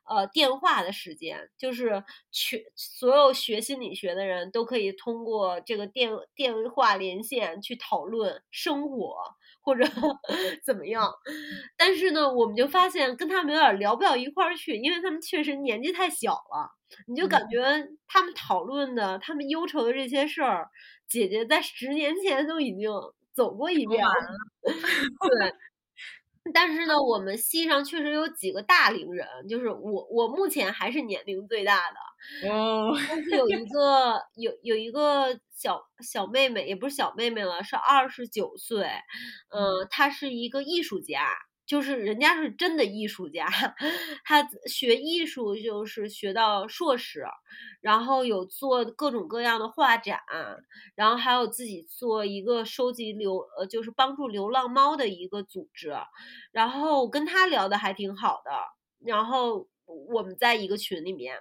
[0.08, 9.14] 呃电话的时间，就是全所有学心理学的人都可以通过这个电电话连线去讨论生活
[9.70, 9.84] 或者
[10.66, 11.08] 怎么样。
[11.76, 16.70] 但是呢，我们就发现跟他们有点聊不到一块儿去，因为他们确实年纪太小了，
[17.06, 17.60] 你就感觉
[18.08, 20.68] 他们讨论的、他们忧愁的这些事儿，
[21.08, 22.90] 姐姐在十年前都已经
[23.32, 24.12] 走过一遍了。
[25.40, 25.54] 对。
[26.52, 32.48] 但是呢，我们系上确实有几个大龄人，就是我，我目前还是年龄最大的。
[32.48, 32.96] 哦。
[33.08, 38.86] 但是有一个有有一个小小妹妹，也不是小妹妹了，是二十九岁。
[39.50, 41.26] 嗯，她是一个艺术家。
[41.70, 43.46] 就是人家是真的艺术家，
[44.24, 47.24] 他学艺术就是学到硕士，
[47.80, 50.18] 然后有做各种各样的画展，
[50.96, 55.94] 然后还有自己做一个收集流呃就是帮助流浪猫的一个组织，
[56.50, 58.50] 然后跟他聊的还挺好的，
[59.06, 61.38] 然后我们在一个群里面，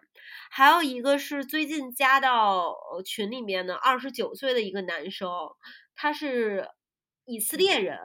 [0.51, 5.27] 还有一个是最近加到群里面的二十九岁的一个男生，
[5.95, 6.69] 他是
[7.25, 7.97] 以色列人，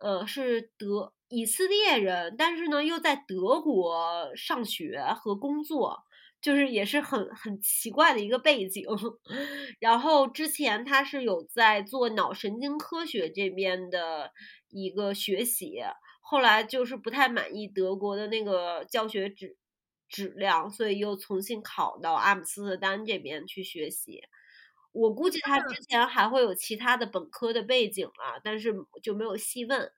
[0.00, 1.12] 呃是德。
[1.32, 5.96] 以色列人，但是呢，又在德国上学和工作，
[6.42, 8.84] 就是也是很很奇怪的一个背景。
[9.78, 14.32] 然后之前他是有在做脑神经科学这边的
[14.70, 15.78] 一个学习，
[16.20, 19.56] 后来就是不太满意德国的那个教学质
[20.08, 24.20] 质量，所以又重新考到阿姆斯特丹这边去学习。
[24.92, 29.90] 我估计他之前还会有其他的本科的背景啊，但是就没有细问。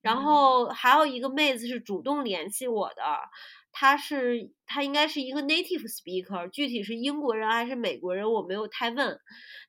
[0.00, 3.02] 然后还有一个妹子是主动联系我的，
[3.70, 9.20] 她是她应该是一个 native speaker，具体是英国人还是美国人我没有太问，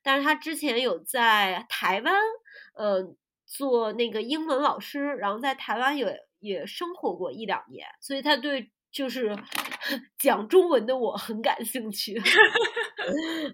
[0.02, 2.14] 但是她之前有在台湾，
[2.74, 3.14] 呃，
[3.46, 8.72] 做那个英文老师，然后在台湾也也生活过一两年，所以她对。
[8.94, 9.36] 就是
[10.16, 12.14] 讲中文的我很感兴趣，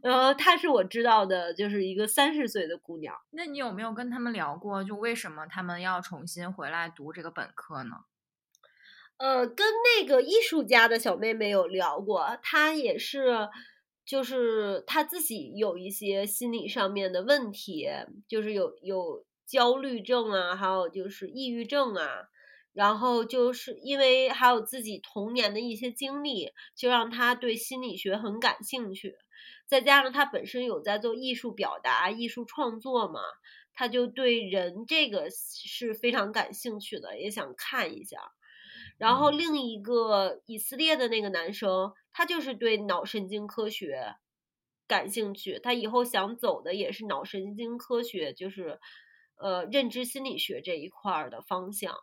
[0.02, 3.16] 然 后她是我知道的，就是一个三十岁的姑娘。
[3.30, 7.92] 那你有没有跟他们聊过，就为什么他们要重新回来读这个本科呢？
[9.16, 9.66] 呃，跟
[9.98, 13.48] 那个艺术家的小妹妹有聊过，她也是，
[14.04, 17.88] 就是她自己有一些心理上面的问题，
[18.28, 22.28] 就是有有焦虑症啊，还有就是抑郁症啊。
[22.72, 29.16] 然后就是因为还有自己童年的一些经历，就让他对心理学很感兴趣。
[29.66, 33.20] 再加上他本身有在做艺术表达、艺术创作嘛，
[33.72, 38.18] 他就对人这个是非常感兴趣的，也想看一下。
[38.98, 44.16] 然后另一个以色列的那个男生，他就是对脑神经科学
[44.86, 48.78] 感兴趣，他以后想走的也是脑神经科学，就是
[49.36, 51.94] 呃认知心理学这一块的方向。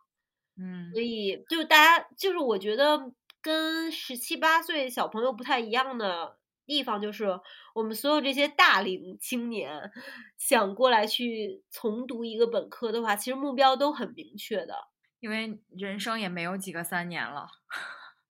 [0.59, 7.39] 嗯，所以就大家就是我觉得跟十七八岁小朋友不太一样的地方，就是
[7.73, 9.91] 我们所有这些大龄青年
[10.37, 14.75] 想过来去重读一个本科的话，其实目标都很明确的，
[15.19, 17.47] 因为人生也没有几个三年了。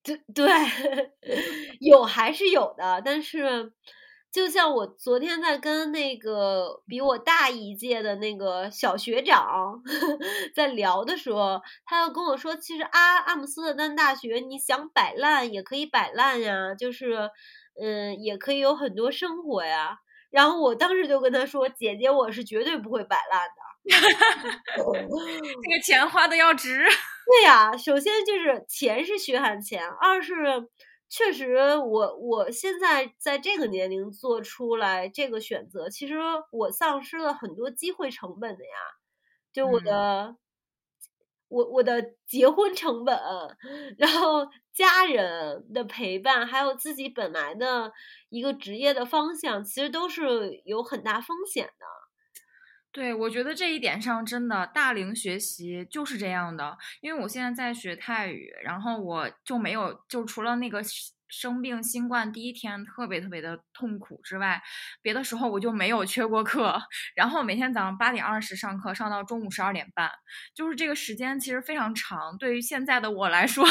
[0.04, 0.48] 对对，
[1.82, 3.74] 有还是有的，但是。
[4.38, 9.82] 就像我昨天在跟那个比我大一届的那个小学长
[10.54, 17.32] 在聊的时候，他又跟我说，其实阿阿姆斯特丹大学你想摆烂也可以摆烂呀，就是
[17.82, 19.98] 嗯，也可以有很多生活呀。
[20.30, 23.90] 然后我当时就跟他说，姐姐，我是绝对不会摆烂的，
[25.64, 26.86] 这个钱花的要值。
[26.86, 30.36] 对呀，首先就是钱是血汗钱，二是。
[31.10, 36.16] 确实，我我现在在这个年龄做出来这个选择，其实
[36.52, 38.72] 我丧失了很多机会成本的呀。
[39.54, 40.36] 就我的，
[41.48, 43.18] 我我的结婚成本，
[43.98, 47.92] 然后家人的陪伴，还有自己本来的
[48.30, 52.07] 一个职业的方向，其实都是有很大风险的。
[52.98, 60.82] 对，我觉得这一点上真的大龄学习就是这样的，因为我现在在学泰语，然后我就没有，就除了那个。
[61.30, 64.64] 生病新冠第一天特别特别的痛苦之外，
[65.02, 66.82] 别的时候我就没有缺过课。
[67.16, 70.10] 然后每天早上八点二十上课，上到中午十二点半，
[70.56, 72.38] 就是这个时间其实非常长。
[72.38, 73.66] 对于现在的我来说，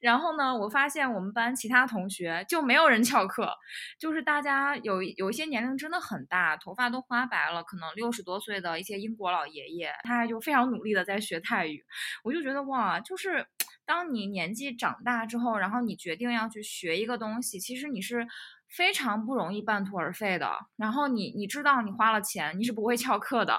[0.00, 3.52] 然后呢，我发现我们班其他同学就没有人翘课，
[3.98, 11.84] 就是大家有有一些年龄真的很大，头发都花白了，可能六十多岁的一些英国老爷爷，他就非常努力的在学泰语。
[12.22, 13.46] 我就觉得哇，就是。
[13.88, 18.28] 当你年纪长大之后，然后你决定要去学一个东西，其实你是
[18.68, 20.58] 非常不容易半途而废的。
[20.76, 23.58] 然后你你知道你花了钱，你是不会翘课的。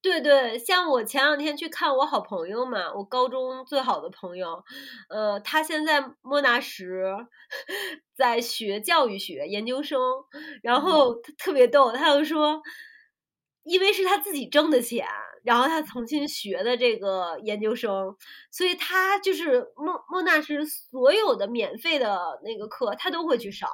[0.00, 4.62] 对对，像我前两天去看我好朋友嘛，我高中最好的朋友，
[5.08, 6.84] 呃，他现在莫纳什
[8.16, 9.98] 在学教育学研究生，
[10.62, 12.62] 然后他特别逗，他就说，
[13.64, 15.06] 因为是他自己挣的钱，
[15.44, 18.16] 然后他重新学的这个研究生，
[18.50, 23.68] 所以他就是莫莫纳什所有的免费的那个课他都会去上，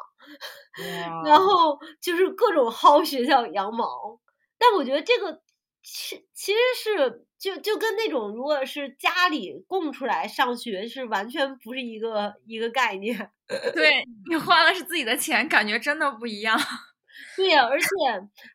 [1.25, 4.21] 然后就是各种薅学校羊毛，
[4.59, 5.44] 但我觉得这个。
[5.85, 13.31] 其其实是就就跟那种如果是家里供出来上学是完全不是一个一个概念。
[13.75, 16.59] 对你花的是自己的钱，感觉真的不一样。
[17.37, 17.87] 对呀，而且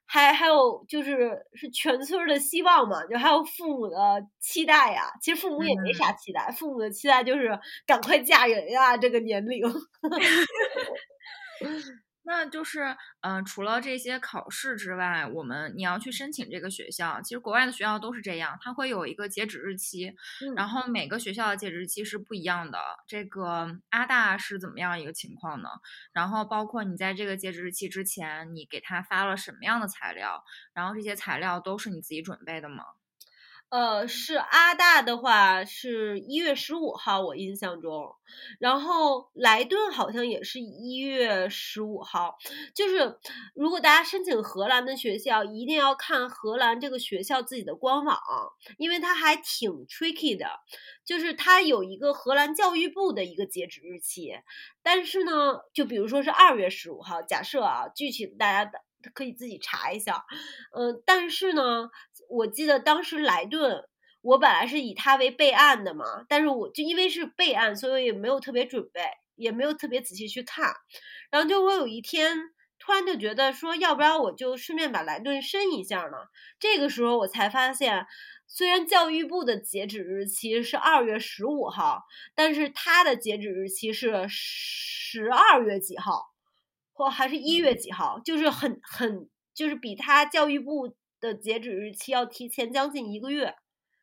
[0.05, 3.97] 还还有就是是全村的希望嘛，就还有父母的
[4.39, 5.11] 期待呀。
[5.21, 9.63] 其实父母也没啥期待，父母的期待就是赶快嫁人呀，这个年龄。
[12.24, 20.13] 那就是，嗯，除了这些考试之外，我们你要去申请这个学校，其实国外的学校都是这样，它会有一个截止日期，
[20.55, 22.80] 然后每个学校的截止日期是不一样的。
[23.07, 25.70] 这个阿大是怎么样一个情况呢？
[26.13, 30.43] 然后包括你在这个截止日期之前，你给他发了什么样的材料？
[30.74, 32.84] 然后这些材料都是你自己准备的吗？
[33.70, 38.15] 呃，是阿大的话是一月十五号，我印象中，
[38.59, 42.36] 然后莱顿好像也是一月十五号。
[42.74, 43.20] 就是
[43.53, 48.17] 如果大家申请荷兰的学校，一定要看荷兰这个学校自己的官网，
[48.80, 50.47] 因为它还挺 tricky 的。
[51.05, 54.34] 就是它有一个荷兰教育部的一个截止日期，
[54.82, 58.80] 但是呢，就比如说是二月十五号，假设啊，具体大家的。
[59.13, 60.26] 可以自己查一下，
[60.76, 61.89] 嗯，但是呢，
[62.30, 63.84] 我记得当时莱顿，
[64.21, 69.01] 我本来是以他为备案的嘛，但是我就因为是备案，所以也没有特别准备，
[69.36, 70.73] 也没有特别仔细去看，
[71.32, 72.38] 然后就我有一天
[72.77, 76.17] 突然就觉得说，要不然我就顺便把莱顿申一下呢。
[76.59, 78.05] 这个时候我才发现，
[78.47, 82.03] 虽然教育部的截止日期是二月十五号，
[82.36, 86.30] 但是它的截止日期是十二月几号。
[86.91, 93.55] 或还是一月几号，就是很很，就是比他教育部的截止日期要提前将近一个月，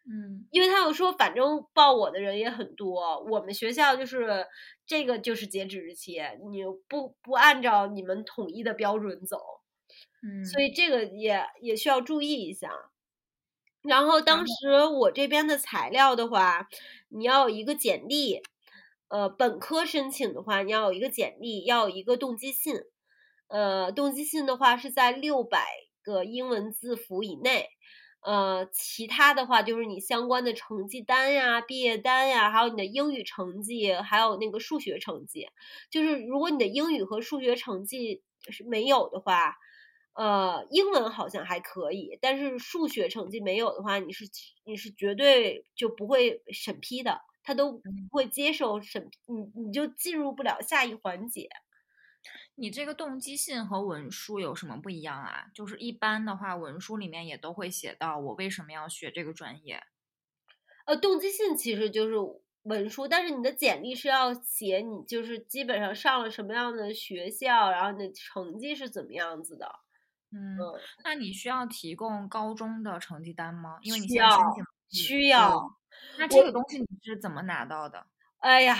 [0.08, 4.46] 嗯，因为他有说，反正报我的人也很多，我们学校就是
[4.86, 9.38] 这个就是截止日期，你不不按照你们统一的标准走，
[10.22, 12.70] 嗯，所以这个也也需要注意一下。
[13.82, 16.68] 然后当时我这边的材料的话，
[17.08, 18.42] 你要有一个简历。
[19.08, 22.74] 呃，本科申请的话，你要有一个简历，要有一个动机信。
[23.46, 25.64] 呃，动机信的话是在六百
[26.06, 27.68] 个英文字符以内。
[28.22, 35.46] 呃，其他的话就是你相关的成绩单呀、毕业单呀，还有你的英语成绩，还有那个数学成绩。
[35.90, 39.54] 就是如果你的英语和数学成绩是没有的话，
[40.14, 44.24] 呃，英文好像还可以，但是数学成绩没有的话，你是
[44.64, 47.20] 你是绝对就不会审批的。
[47.44, 51.48] 他都不会接受审，你你就进入不了下一环节。
[52.56, 55.46] 你这个动机信和文书有什么不一样啊？
[55.54, 59.84] 就是一般的话，文书里面也都会写到我为什么要学这个专业。
[60.86, 62.14] 呃，动机信其实就是
[62.62, 69.68] 文书，但是你的简历是要写你就是基本上上了什么样的学校，然后你的成绩是怎么样子的。
[70.32, 70.56] 嗯，
[71.04, 73.78] 那你需要提供高中的成绩单吗？
[73.82, 74.54] 因为你需要
[74.88, 75.76] 需要。
[76.18, 78.06] 那这个东西你是怎么拿到的？
[78.38, 78.76] 哎呀，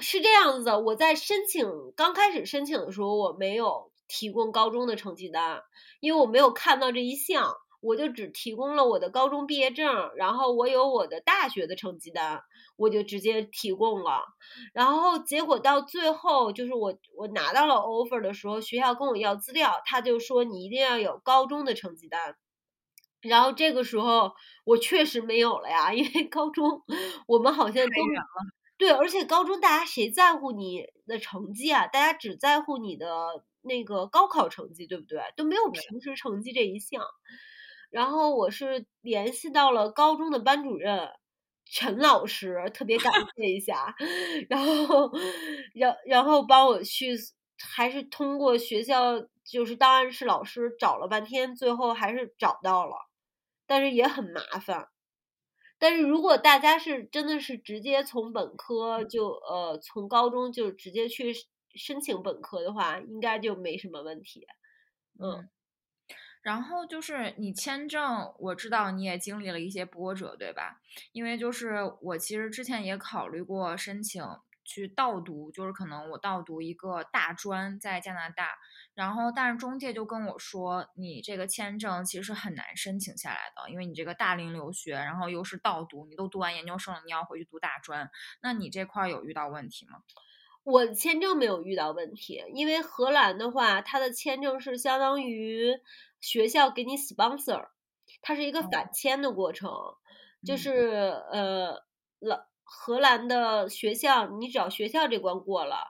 [0.00, 5.62] 是这样子的，我在申请刚开始申请的时候，我没有提供高中的成绩单，
[6.00, 12.42] 因为我没有看到这一项，我就只提供了我的高中毕业证，然后我有我的大学的成绩单，
[12.76, 14.22] 我就直接提供了。
[14.72, 22.36] 然后结果到最后，就是我我拿到了 offer 的时候，学校跟我要资料，他就说你一定要有高中的成绩单。
[23.20, 24.32] 然后这个时候
[24.64, 26.82] 我确实没有了呀，因为高中
[27.26, 27.90] 我们好像都
[28.78, 31.86] 对，而且高中大家谁在乎你的成绩啊？
[31.88, 33.08] 大家只在乎你的
[33.62, 35.20] 那个高考成绩，对不对？
[35.36, 37.02] 都没有平时成绩这一项。
[37.90, 41.08] 然后我是联系到了高中的班主任
[41.64, 43.94] 陈老师，特别感 谢一下，
[44.48, 45.10] 然后，
[45.74, 47.16] 然然后帮我去，
[47.58, 49.14] 还是通过学校
[49.44, 52.94] 就是档案室老师找了半天，最后还是找到了。
[53.66, 54.88] 但是也很麻烦，
[55.78, 61.32] 但是如果大家是真的是直接从本科就呃从高中就直接去
[61.74, 64.46] 申请本科的话，应该就没什么问题。
[65.20, 65.48] 嗯，
[66.42, 70.80] 然后就是你签证，我知道你也经历了一些波折，对吧？
[71.12, 74.22] 因为就是我其实之前也考虑过申请。
[74.68, 78.50] 去倒读，就是可能我倒读一个大专在加拿大，
[78.94, 88.10] 然后但是中介就跟我说，你这个签证其实很难申请下来的，因为你这个大龄留学，然后又是倒读，你都读完研究生了，你要回去读大专，
[88.42, 90.02] 那你这块有遇到问题吗？
[90.64, 95.80] 我签证没有遇到问题，因为荷兰的话，它的签证是相当于
[96.20, 97.68] 学校给你 sponsor，
[98.20, 99.70] 它是一个返签的过程，
[100.44, 100.76] 就是
[101.32, 101.82] 呃，
[102.18, 105.86] 老荷兰的学校，你只要学校这关过了，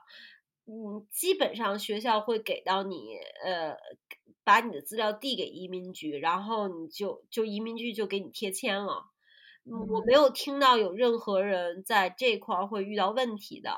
[0.65, 3.75] 嗯，基本上学校会给到你，呃，
[4.45, 9.05] 把你的资料递给移民局，然后你就就移民局就给你贴签了。
[9.65, 13.77] 我没有听到有任何人在这块儿会遇到问题的，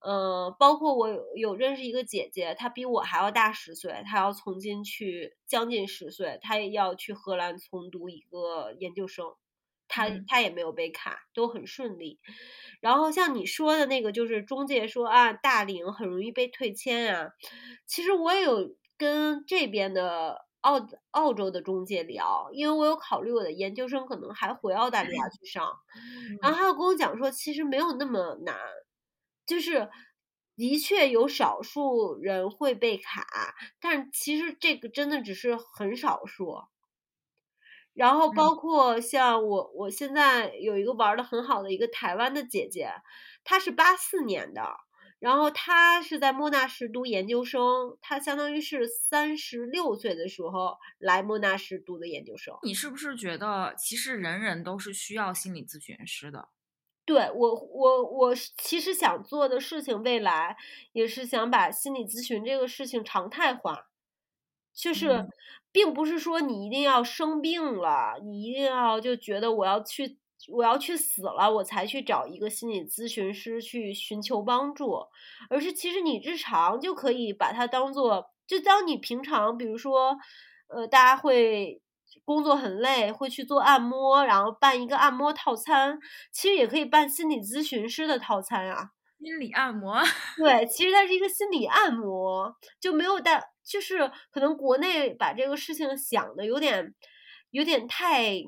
[0.00, 9.26] 嗯，包括我有有认识一个姐姐，她比我还要大十岁，她要从今去将近十岁，她也要去荷兰重读一个研究生，
[9.98, 12.20] 她她也没有被卡，都很顺利。
[12.80, 17.30] 然后像你说的那个，就是中介说啊，大龄很容易被退签啊，
[17.86, 20.46] 其实我也有跟这边的。
[20.60, 25.72] 澳澳洲的中介聊，因为我有考虑我的研究生可能还回澳大利亚去上，
[26.42, 28.56] 然后他又跟我讲说，其实没有那么难，
[29.46, 29.88] 就是
[30.56, 36.56] 的确有少数人会被卡，但其实这个真的只是很少数。
[37.98, 42.92] 然后包括像我，我现在有一个玩的很好的一个台湾的姐姐，
[43.42, 44.62] 她是八四年的。
[45.18, 52.56] 然后她是在莫纳什读研究生，她相当于是三十六岁的时候来莫纳什读的研究生。
[52.62, 56.50] 你是不是觉得其实人人都是需要心理咨询师的？
[57.04, 60.56] 对我，我我其实想做的事情，未来
[60.92, 63.87] 也是想把心理咨询这个事情常态化，
[64.80, 65.26] 就是
[65.72, 70.18] 并不是说你一定要生病了，你一定要就觉得我要去。
[70.52, 74.94] 我要去死了，我才去找一个心理咨询师去寻求帮助，
[75.50, 80.16] 而是其实你日常就可以把它当做，就当你平常，比如说，
[80.68, 81.82] 呃，大家会
[82.24, 85.98] 工作很累，会去做按摩，然后办一个按摩套餐，
[86.30, 88.92] 其实也可以办心理咨询师的套餐啊。
[89.18, 90.00] 心理按摩，
[90.38, 96.94] 对，其实它是一个心理按摩，就没有带，就是可能国内把这个事情想的有点，
[97.50, 98.42] 有点太。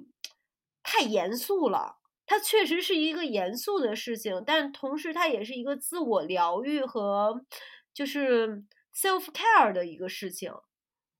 [0.82, 7.44] 太严肃了，它确实是一个严肃的事情，但同时它也是一个自我疗愈和
[7.92, 8.64] 就是
[8.94, 10.50] self care 的一个事情。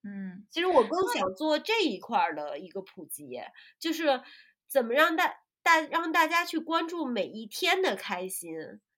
[0.03, 3.38] 嗯，其实我更想做这一块的一个普及，
[3.78, 4.22] 就是
[4.66, 8.51] 怎么让大大让大家去关注每一天的开心，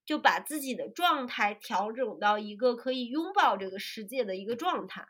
[0.05, 5.07] 就把自己的状态调整到一个可以拥抱这个世界的一个状态。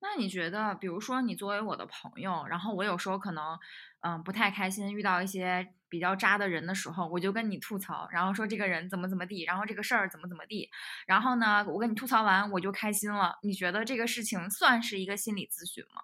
[0.00, 3.58] 那你觉得，比如说你作为我的朋友，然后我有时候可能，
[4.00, 10.68] 嗯，不太开心，遇到一些比较渣的人的时候，我就跟你吐槽，然后说这个人怎么怎么地，然后这个事儿怎么怎么地，
[11.06, 13.38] 然后呢，我跟你吐槽完，我就开心了。
[13.42, 16.02] 你觉得这个事情算是一个心理咨询吗？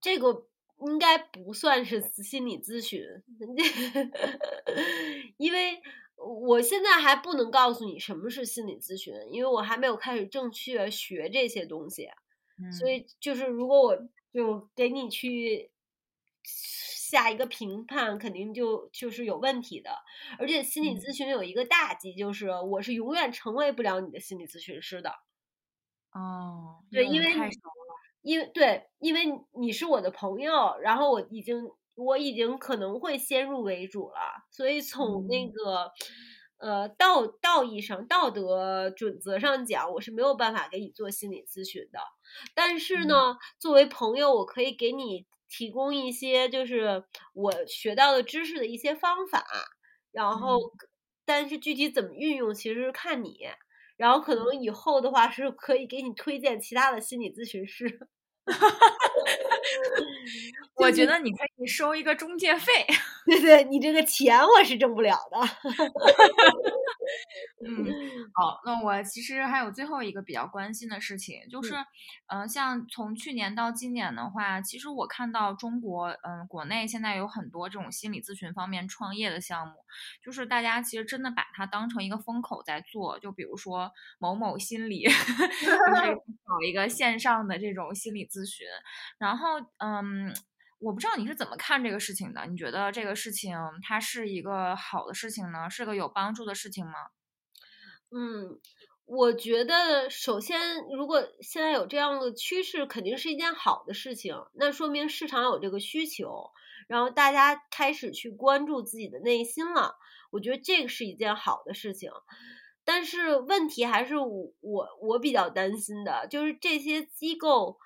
[0.00, 0.46] 这个
[0.86, 3.02] 应该不算是心理咨询，
[5.36, 5.82] 因为
[6.24, 12.08] 我现在还不能告诉你什么是心理咨询，因为我还没有开始正确学这些东西。
[12.78, 13.96] 所以就是，如果我
[14.32, 15.72] 就给你去
[16.44, 19.90] 下一个评判，肯定就就是有问题的。
[20.38, 25.10] 而且心理咨询有一个大忌，就是我是永远成为不了你的心理咨询师的。
[26.12, 27.32] 哦，对，因为
[28.20, 29.24] 因为对，因为
[29.58, 35.90] 你是我的朋友，然后我已经我已经可能会先入为主了，所以从那个。
[36.58, 41.98] 呃，道道义上、道德准则上讲，我是没有办法给你做心理咨询的。
[42.54, 47.02] 但是呢，作为朋友，我可以给你提供一些，就是
[47.34, 49.44] 我学到的知识的一些方法。
[50.12, 50.60] 然后，
[51.24, 53.40] 但是具体怎么运用，其实是看你。
[53.96, 58.06] 然后，可能以后的话，是可以给你推荐其他的心理咨询师。
[60.76, 62.72] 我觉得你可以收一个中介费，
[63.26, 65.38] 对对，你这个钱我是挣不了的。
[67.64, 67.86] 嗯，
[68.34, 71.74] 好，那我其实还有最后一个比较关心的事情，就是，
[72.26, 79.81] 嗯，像从去年到今年的话，其实我看到中国，嗯，国内现在有很多这种心理咨询方面创业的项目，
[80.22, 85.76] 就是大家其实真的把它当成一个风口在做，就比如说某某心理， 就是
[86.44, 88.66] 搞一个线上的这种心理咨询，
[89.18, 90.34] 然后，嗯。
[90.84, 92.44] 我不知道你是怎么看这个事情的？
[92.46, 95.70] 你觉得这个事情它是一个好的事情呢？
[95.70, 96.92] 是个有帮助的事情吗？
[98.10, 98.58] 嗯，
[99.04, 104.34] 我觉得首先，如果现在有这样的趋势，肯定是一件好的事情。
[104.54, 106.50] 那说明市场有这个需求，
[106.88, 109.96] 然后大家开始去关注自己的内心了。
[110.30, 112.10] 我觉得这个是一件好的事情。
[112.84, 117.78] 但是问题还是我我我比较担心的，就是这些机构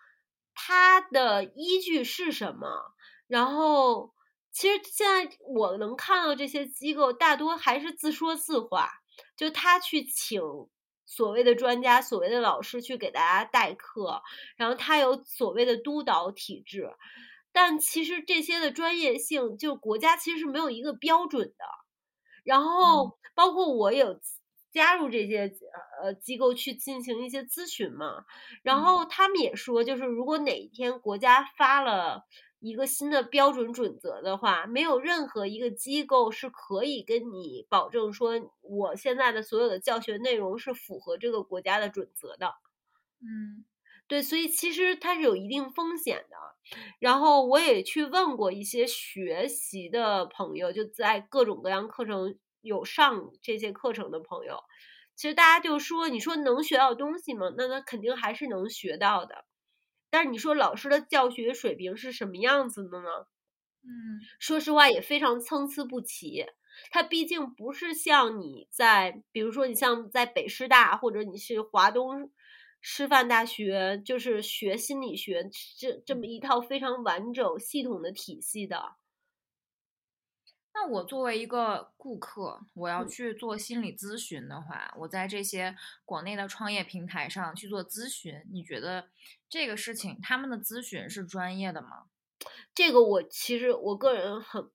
[0.54, 2.94] 它的依据是什么？
[3.26, 4.14] 然后
[4.50, 8.88] 其实现在我能看到这些机构大多还是自说自话，
[9.36, 10.40] 就他去请
[11.04, 14.22] 所谓的专家、所谓的老师去给大家代课，
[14.56, 16.88] 然后他有所谓的督导体制，
[17.56, 21.64] 但其实这些的专业性，就国家其实是没有一个标准的。
[22.44, 24.20] 然后包括我有。
[24.72, 25.50] 加入这些
[26.02, 28.26] 呃机构去进行一些咨询嘛，
[28.62, 32.24] 然后他们也说，就是如果哪一天国家发了
[32.58, 42.52] 一个新的标准准则的话，没有任何一个机构是可以跟你保证说，我现在的所有的教学内容是符合这个国家的准则的。
[43.22, 43.64] 嗯，
[44.08, 46.36] 对，所以其实它是有一定风险的。
[46.98, 52.38] 然后我也去问过一些学习的朋友，就在各种各样课程。
[52.62, 54.58] 有上这些课程的朋友，
[55.14, 57.46] 其实大家就说，你说能学到东西吗？
[57.56, 59.44] 那那肯定还是能学到的。
[60.10, 63.08] 但是你说老师的教学水平是什么样子的呢？
[63.84, 66.44] 嗯，说实话也非常参差不齐。
[66.90, 72.32] 它毕竟不是像你在，比如说你像在北师大或者你是华东
[72.88, 78.94] 师范大学，就是学心理学这这么一套非常完整系统的体系的。
[80.72, 89.08] 那我作为一个顾客，我要去做心理咨询的话，我在这些国内的创业平台上去做咨询，你觉得
[89.48, 92.04] 这个事情他们的咨询是专业的吗？
[92.72, 94.70] 这个我其实我个人很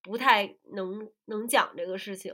[0.00, 2.32] 不太能能讲这个事情，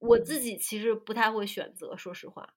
[0.00, 2.54] 我自己其实不太会选择，说实话。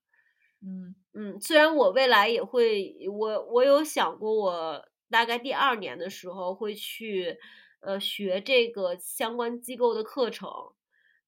[0.62, 7.38] 嗯嗯，虽然我未来也会，我我有想过，我大概第二年的时候会去。
[7.80, 10.50] 呃，学这个相关机构的课程，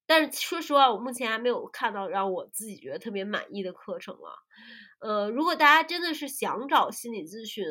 [0.04, 4.32] 但是说实话，我目前还没有看到让我自己觉得特别满意的课程了。
[4.98, 7.64] 呃，如果大家真的是想找心理咨询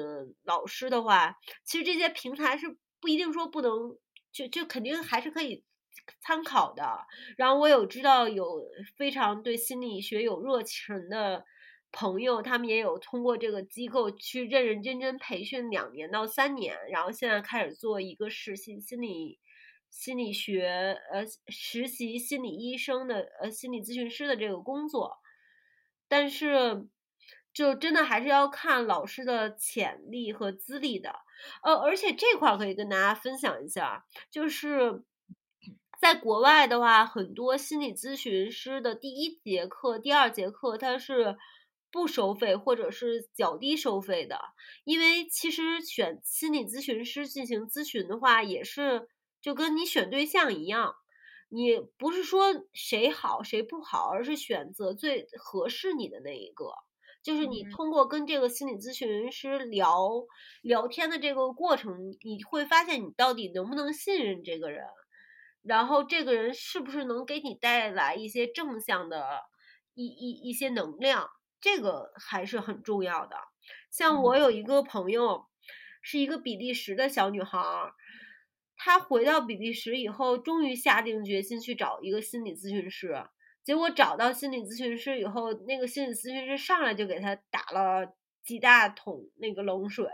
[0.46, 1.36] 老师的话，
[1.66, 3.98] 其实这些平台是不一定说不能，
[4.32, 5.66] 就就肯定还是可以
[6.20, 7.06] 参考的。
[7.38, 8.64] 然后我有知道有
[8.98, 11.46] 非常对心理学有热情的。
[11.92, 19.40] 朋友，他们也有通过这个机构去认认真真培训两年到三年，然后现在开始做一个实习心理
[19.90, 25.18] 心理学呃实习心理医生的呃心理咨询师的这个工作，
[26.08, 26.88] 但是
[27.52, 31.16] 就真的还是要看老师的潜力和资历的，
[31.64, 35.04] 呃，而且这块可以跟大家分享一下，就是
[36.00, 41.38] 在国外的话，很多心理咨询师的第一节课、第二节课，它是。
[41.92, 44.40] 不收费或者是较低收费的，
[44.84, 49.08] 因为其实选心理咨询师进行咨询的话，也是
[49.42, 50.94] 就跟你选对象一样，
[51.50, 56.66] 你不是说谁好谁不好，而是选择最合适你的那一个。
[57.24, 60.28] 就是你通过跟这个心理咨询师聊
[60.62, 64.86] 聊天的这个过程，你会发现你到底能不能信任这个人，
[65.70, 69.42] 然后这个人是不是能给你带来一些正向的
[69.94, 71.30] 一一一些能量。
[71.62, 73.36] 这个还是很重要的。
[73.92, 75.46] 像我有一个朋友，
[76.02, 77.94] 是一个比利时的小女孩儿，
[78.78, 83.24] 她回到比利时以后，终于下定决心去找一个心理咨询师。
[83.64, 90.08] 结果找到心理咨询师以后，那个心理咨询师上来就给她打了几大桶那个冷水，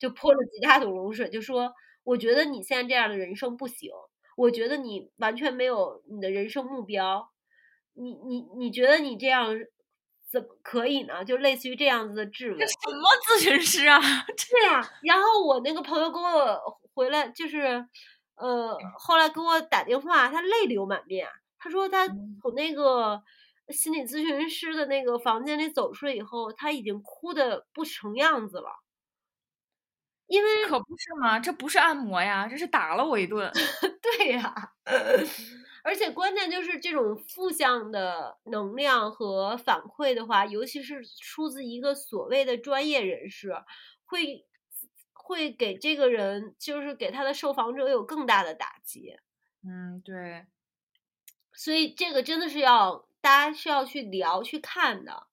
[0.00, 1.72] 就泼了几大桶冷水，就说
[2.02, 3.90] ：“我觉得你现在这样的人生不行，
[4.36, 7.30] 我觉得你完全没有你的人生目标，
[7.94, 9.54] 你你你觉得你这样。”
[10.32, 11.22] 怎么可以呢？
[11.22, 12.58] 就类似于这样子的质问。
[12.66, 14.00] 什么咨询师啊？
[14.50, 14.82] 对呀。
[15.02, 16.58] 然后我那个朋友跟我
[16.94, 17.86] 回来，就是，
[18.36, 21.28] 呃，后来给我打电话，他泪流满面。
[21.58, 23.22] 他说他从那个
[23.68, 28.70] 心理咨询师的那个房间里走出来以后，他已经哭的不成样子了。
[30.28, 33.50] 因为可不是嘛，这不是按摩呀，这是打了我一顿。
[34.18, 34.54] 对呀。
[35.84, 43.52] 而且关键就是这种负向的能量和反馈的话，尤其是出自一个所谓的专业人士，
[44.04, 44.46] 会
[45.12, 49.16] 会给这个人，就是给他的受访者有更大的打击。
[49.64, 50.46] 嗯，对。
[51.54, 55.26] 所以这个真的是要大家需要去聊去看的。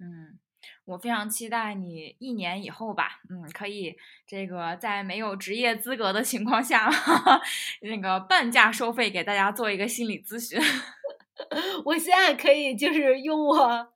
[0.00, 0.38] 嗯。
[0.84, 6.90] 我非常期待你一年以后吧，嗯，可以这个在没有职业资格的情况下，
[7.82, 10.60] 那个半价收费给大家做一个心理咨询。
[11.84, 13.88] 我现在可以就是用我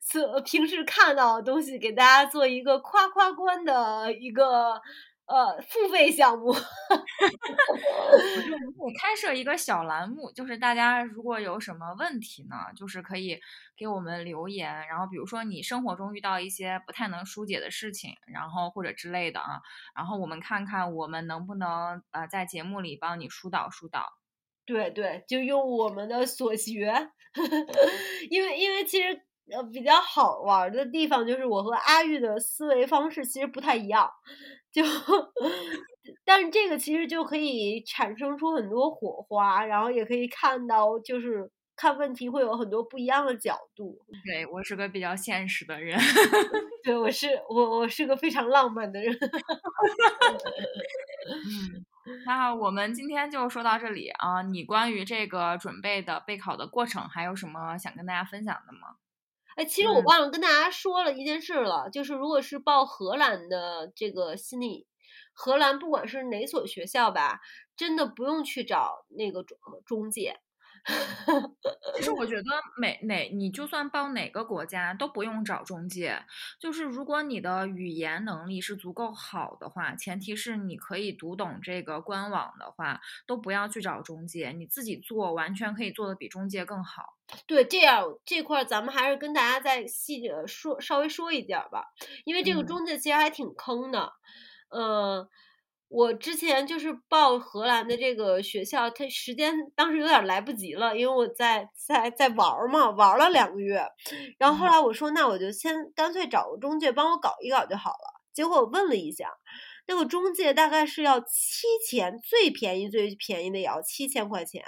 [0.00, 4.80] 所平时看到的东西给大家做一个夸夸观的一个
[5.30, 6.48] 呃付费项目。
[8.78, 13.38] 我就开设一个小栏目，就是大家如果有什么问题呢，就是可以
[13.76, 14.88] 给我们留言。
[14.88, 19.60] 然后比如说你生活中遇到一些不太能疏解的事情，然后或者之类的啊，
[19.94, 24.06] 然后我们看看我们能不能呃在节目里帮你疏导疏导。
[24.66, 27.10] 对对，就用我们的所学，
[28.30, 29.20] 因为因为其实
[29.52, 34.08] 呃比较好玩的地方就是我和阿玉的思维方式其实不太一样，
[34.72, 34.82] 就
[36.24, 43.98] 但是这个其实就可以产生出很多火花，然后也可以看到就是看问题会有很多不一样的角度。
[44.24, 45.98] 对我是个比较现实的人，
[46.84, 49.14] 对我是我我是个非常浪漫的人。
[51.46, 51.84] 嗯。
[52.26, 54.42] 那我们今天就说到这里啊！
[54.42, 58.96] 你关于这个准备的备考的过程，还有什么想跟大家分享的吗？
[59.60, 64.86] 哎，其实我忘了跟大家说了一件事了，就是如果是报荷兰的这个心理，
[65.34, 67.40] 荷兰不管是哪所学校吧，
[67.76, 70.40] 真的不用去找那个中中介。
[71.96, 72.44] 其实我觉得
[72.78, 76.24] 每哪你就算报哪个国家都不用找中介，
[76.58, 87.16] 就是如果你的语言能力是足够好的话，前提是你可以读懂这个官网的话，都不要去找中介，你自己做完全可以做的比中介更好。
[87.46, 91.84] 对，这样这块咱们还是跟大家再细说稍微说一点吧，
[92.24, 94.12] 因为这个中介其实还挺坑的，
[94.70, 95.28] 嗯。
[95.90, 103.84] 我之前就是报荷兰的这个学校，它时间当时有点来不及了，因为我在在在玩嘛，玩了两个月。
[104.38, 108.22] 然后后来我说，那我就先干脆找个中介帮我搞一搞就好了。
[108.32, 109.28] 结果我问了一下，
[109.88, 114.64] 那个中介大概是要七千，最便宜最便宜的也要七千块钱，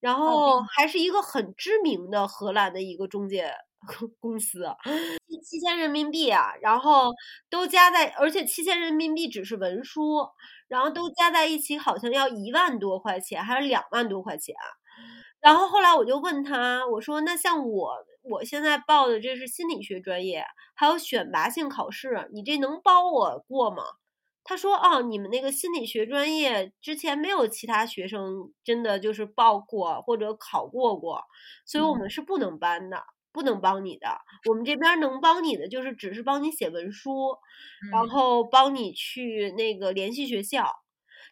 [0.00, 3.52] 然后还是一个很知名的荷兰的一个中介
[4.20, 4.64] 公司，
[5.44, 7.12] 七千人民币啊，然后
[7.50, 10.28] 都加在，而且七千人民币只是文书。
[10.68, 14.54] 然后都加在一起，好像要一万多块钱，还是两万多块钱。
[15.38, 20.42] 然后后来我就问他，我说：“那像我我现在报的这是心理学专业，
[20.74, 23.82] 还有选拔性考试，你这能帮我过吗？”
[24.44, 31.22] 他说：“哦，你们那个心理学专业之前没有其他学生真的就是报过或者考过过，
[31.66, 34.08] 所以我们是不能搬的。”不能帮你的，
[34.48, 37.36] 我们这边能帮你的就是只是帮你写文书，
[37.90, 40.70] 然后帮你去那个联系学校。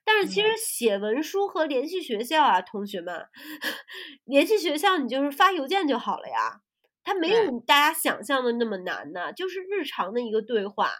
[0.03, 3.27] 但是其实写文书和联系学校啊，同学们，
[4.25, 6.61] 联系学校你就是发邮件就好了呀，
[7.05, 10.91] 它没有大家想象的那么难呢，就是日常的一个对话。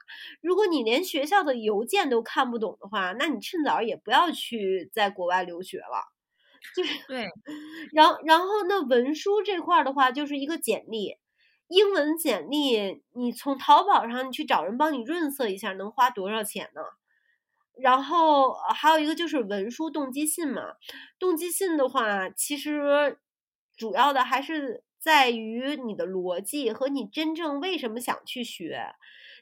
[0.43, 6.05] 如果你连学校的邮件都看不懂的话，那你趁早也不要去在国外留学了。
[6.75, 7.29] 就是对，
[7.93, 11.17] 然后然后那文书这块的话，就是一个简历，
[11.69, 16.83] 英文简历，你从淘宝上你去找人帮你润色一下，能花多少钱呢？
[17.81, 20.63] 然后还有一个就是文书动机信嘛，
[21.19, 23.19] 动机信的话，其实
[23.77, 28.95] 主要的还是在于你的逻辑和你真正为什么想去学。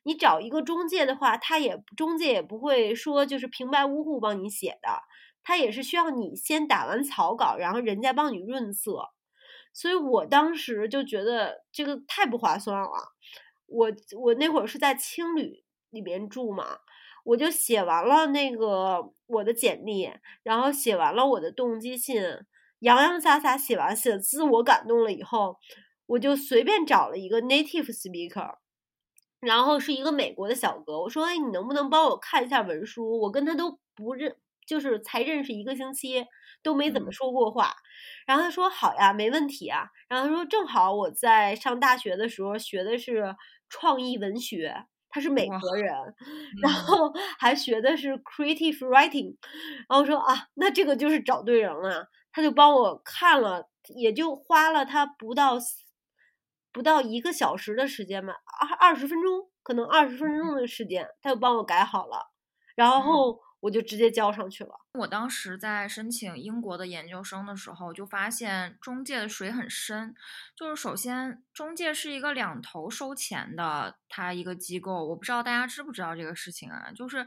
[0.04, 5.02] 你找一个中介的话，他也中介也不会说就是平白无故帮你写的。
[5.48, 9.08] 他也是需要你先打完草稿，然后人家帮你润色，
[9.72, 12.90] 所以我当时就觉得这个太不划算了。
[13.64, 13.90] 我
[14.20, 16.80] 我那会儿是在青旅里边住嘛，
[17.24, 22.22] 我就写完了那个我的简历，然后写完了我的动机信，
[22.80, 25.56] 洋洋洒洒写完，写自我感动了以后，
[26.04, 28.56] 我就随便找了一个 native speaker，
[29.40, 33.18] 然后是一个美国的小哥，我说：“哎，你能不能帮我看一下文书？
[33.20, 34.36] 我跟他都不认。”
[34.68, 36.26] 就是才认识一个星期，
[36.62, 37.74] 都没怎么说过话。
[38.26, 43.34] 然后他说：“好呀，没问题啊。”然后他说：“正好我在上大学的时候学的是
[43.68, 45.92] 创意文学，他是美国人，
[46.62, 49.36] 然后还学的是 creative writing。”
[49.88, 55.56] 然后说：“啊，那这个就是找对人了。”他就帮我看了，也就花了他不到
[56.72, 62.30] 不到一个小时的时间吧，二二十分钟，可能二十分钟的时间，他就帮我改好了，
[62.76, 63.40] 然后。
[63.60, 64.70] 我就直接交上去了。
[64.92, 70.14] 我当时在申请英国的研究生的时候，就发现中介的水很深。
[70.54, 75.06] 就是首先，中介是一个两头收钱的，他一个机构。
[75.06, 76.92] 我不知道大家知不知道这个事情啊？
[76.92, 77.26] 就是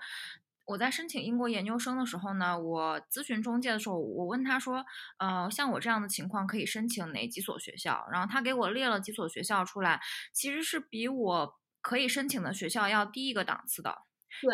[0.65, 4.85] 我在申请英国研究生的时候呢，我咨询中介的时候，我问他说
[5.19, 9.99] ：“呃，像我这样的情况可以申请哪几所学校？”然后他给我列了几所学校出来，
[10.31, 14.03] 其实是比我可以申请的学校要低一个档次的。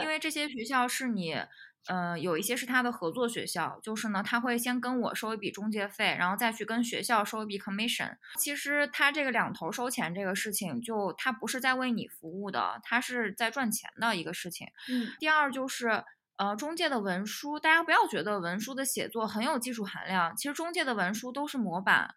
[0.01, 1.35] 因为这些学校是你。
[1.89, 8.17] 呃，有一些是他的合作学校，就是呢，他会先跟我收一笔中介费，然后再去跟学校收一笔 commission。
[8.37, 14.67] 其实他这个两头收钱这个事情，就他不是在为你服务的，他是在赚钱的一个事情。
[14.89, 15.07] 嗯。
[15.17, 16.03] 第二就是，
[16.35, 22.15] 呃，中介的文书，大家不要觉得文书的写作很有技术含量，其实中介的文书都是模板，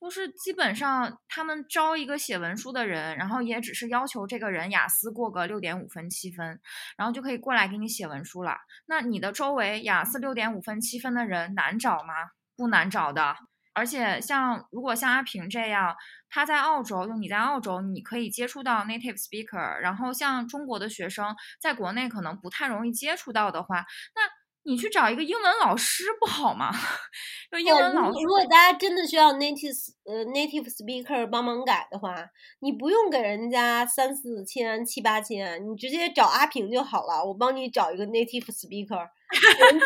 [0.00, 6.60] 就是基本上他们招一个写文书的人，然后也只是要求这个人雅思过个六点五分、七分，
[6.96, 8.56] 然后就可以过来给你写文书了。
[8.86, 12.14] 那你的周围雅思六点五分、七分的人难找吗？
[12.56, 13.36] 不难找的。
[13.74, 15.94] 而且像如果像阿平这样，
[16.30, 19.78] 他在澳洲，就你在澳洲，你可以接触到 native speaker。
[19.80, 23.84] 然后像中国的学生在国内可能不太容易接触到的话，
[24.14, 24.22] 那
[24.66, 26.70] 你去找一个英文老师不好吗？
[27.50, 29.72] 就英文老师，如果大家真的需要 native
[30.04, 32.16] 呃 native speaker 帮忙改的话，
[32.60, 39.08] 你不用给人家三四千、七八千，你直接找阿平就好了，我帮你找一个 native speaker。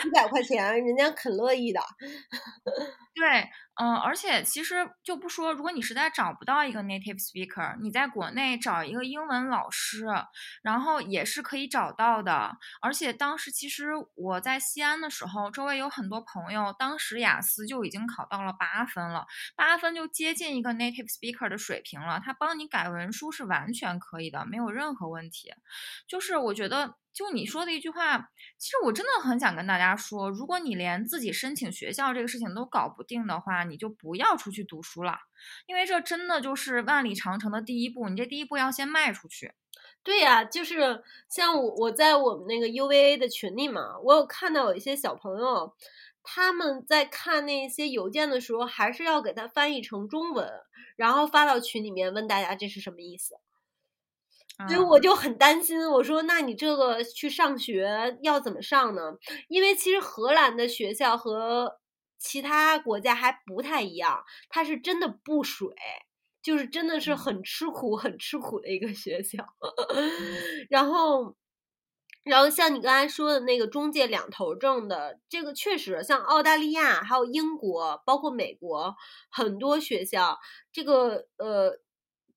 [0.03, 1.81] 几百块钱，人家肯乐意的。
[3.13, 10.07] 对，嗯，而且其实就不说，如果你实在找不到一个 native speaker，你在国内找一个英文老师，
[10.63, 12.57] 然后也是可以找到的。
[12.81, 19.27] 而且当时其实我在西安的时候，周围有很多朋友，当时雅思就已经考到了八分了，
[19.57, 22.21] 八分就接近一个 native speaker 的水平了。
[22.25, 25.53] 他帮你改文书是完全可以的，没有任何问题。
[26.07, 26.95] 就是我觉得。
[27.13, 28.19] 就你说的一句话，
[28.57, 35.19] 其实我真的很想跟大家说，如果你连自己申请学校这个事情都搞不定的话，你就不要出去读书了，
[35.67, 39.53] 因为这真的就是万里长城的第一步，你这第一步要先迈出去。
[40.03, 45.75] 对呀，就是像我我在我们那个 UVA 的群里嘛，我有看到有一些小朋友，
[46.23, 50.49] 他们在看那些邮件的时候，还是要给他翻译成中文，
[50.97, 53.35] 然后发到群里面问大家这是什么意思。
[54.69, 59.13] 所以我就很担心，我说那你这个去上学要怎么上呢？
[59.49, 61.79] 因为其实荷兰的学校和
[62.19, 65.69] 其他国家还不太一样，它是真的不水，
[66.43, 69.45] 就是真的是很吃苦、很吃苦的一个学校。
[70.71, 71.35] 然后，
[72.25, 78.95] 然后像你刚才说的那个中介两头挣的，这个确实像澳大利亚、还有英国，包括美国
[79.31, 80.39] 很多学校，
[80.73, 81.81] 这个呃。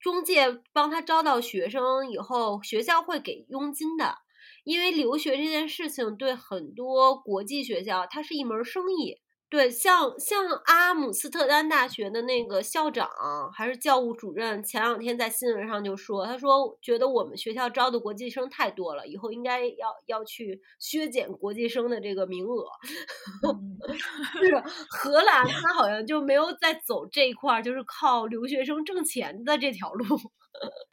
[0.03, 4.17] 中介帮他招到学生以后，学校会给佣金的，
[4.65, 9.22] 因为留学这件事情对很多国际学校，它是一门生意。
[9.53, 13.07] 对，像像阿姆斯特丹大学的那个校长
[13.53, 22.65] 还是教务主任，前两天在新闻上就说，他说觉得我们学校招的国际生太多了，以后应该要要去削减国际生的这个名额。
[24.41, 30.17] 是荷兰，他好像就没有在走这一块儿，就是靠留学生挣钱的这条路。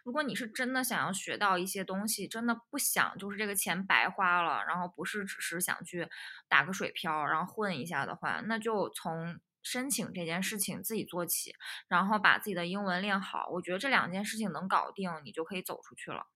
[0.04, 6.08] 如果你是真的想要学到一些东西，真的不想就是这个钱白花了，然后不是只是想去
[6.48, 11.54] 打个水漂，然后混一下的话，那就从申请这件事情自己做起，
[11.88, 13.48] 然后把自己的英文练好。
[13.50, 16.26] 我觉得这两件事情能搞定，你就可以走出去了。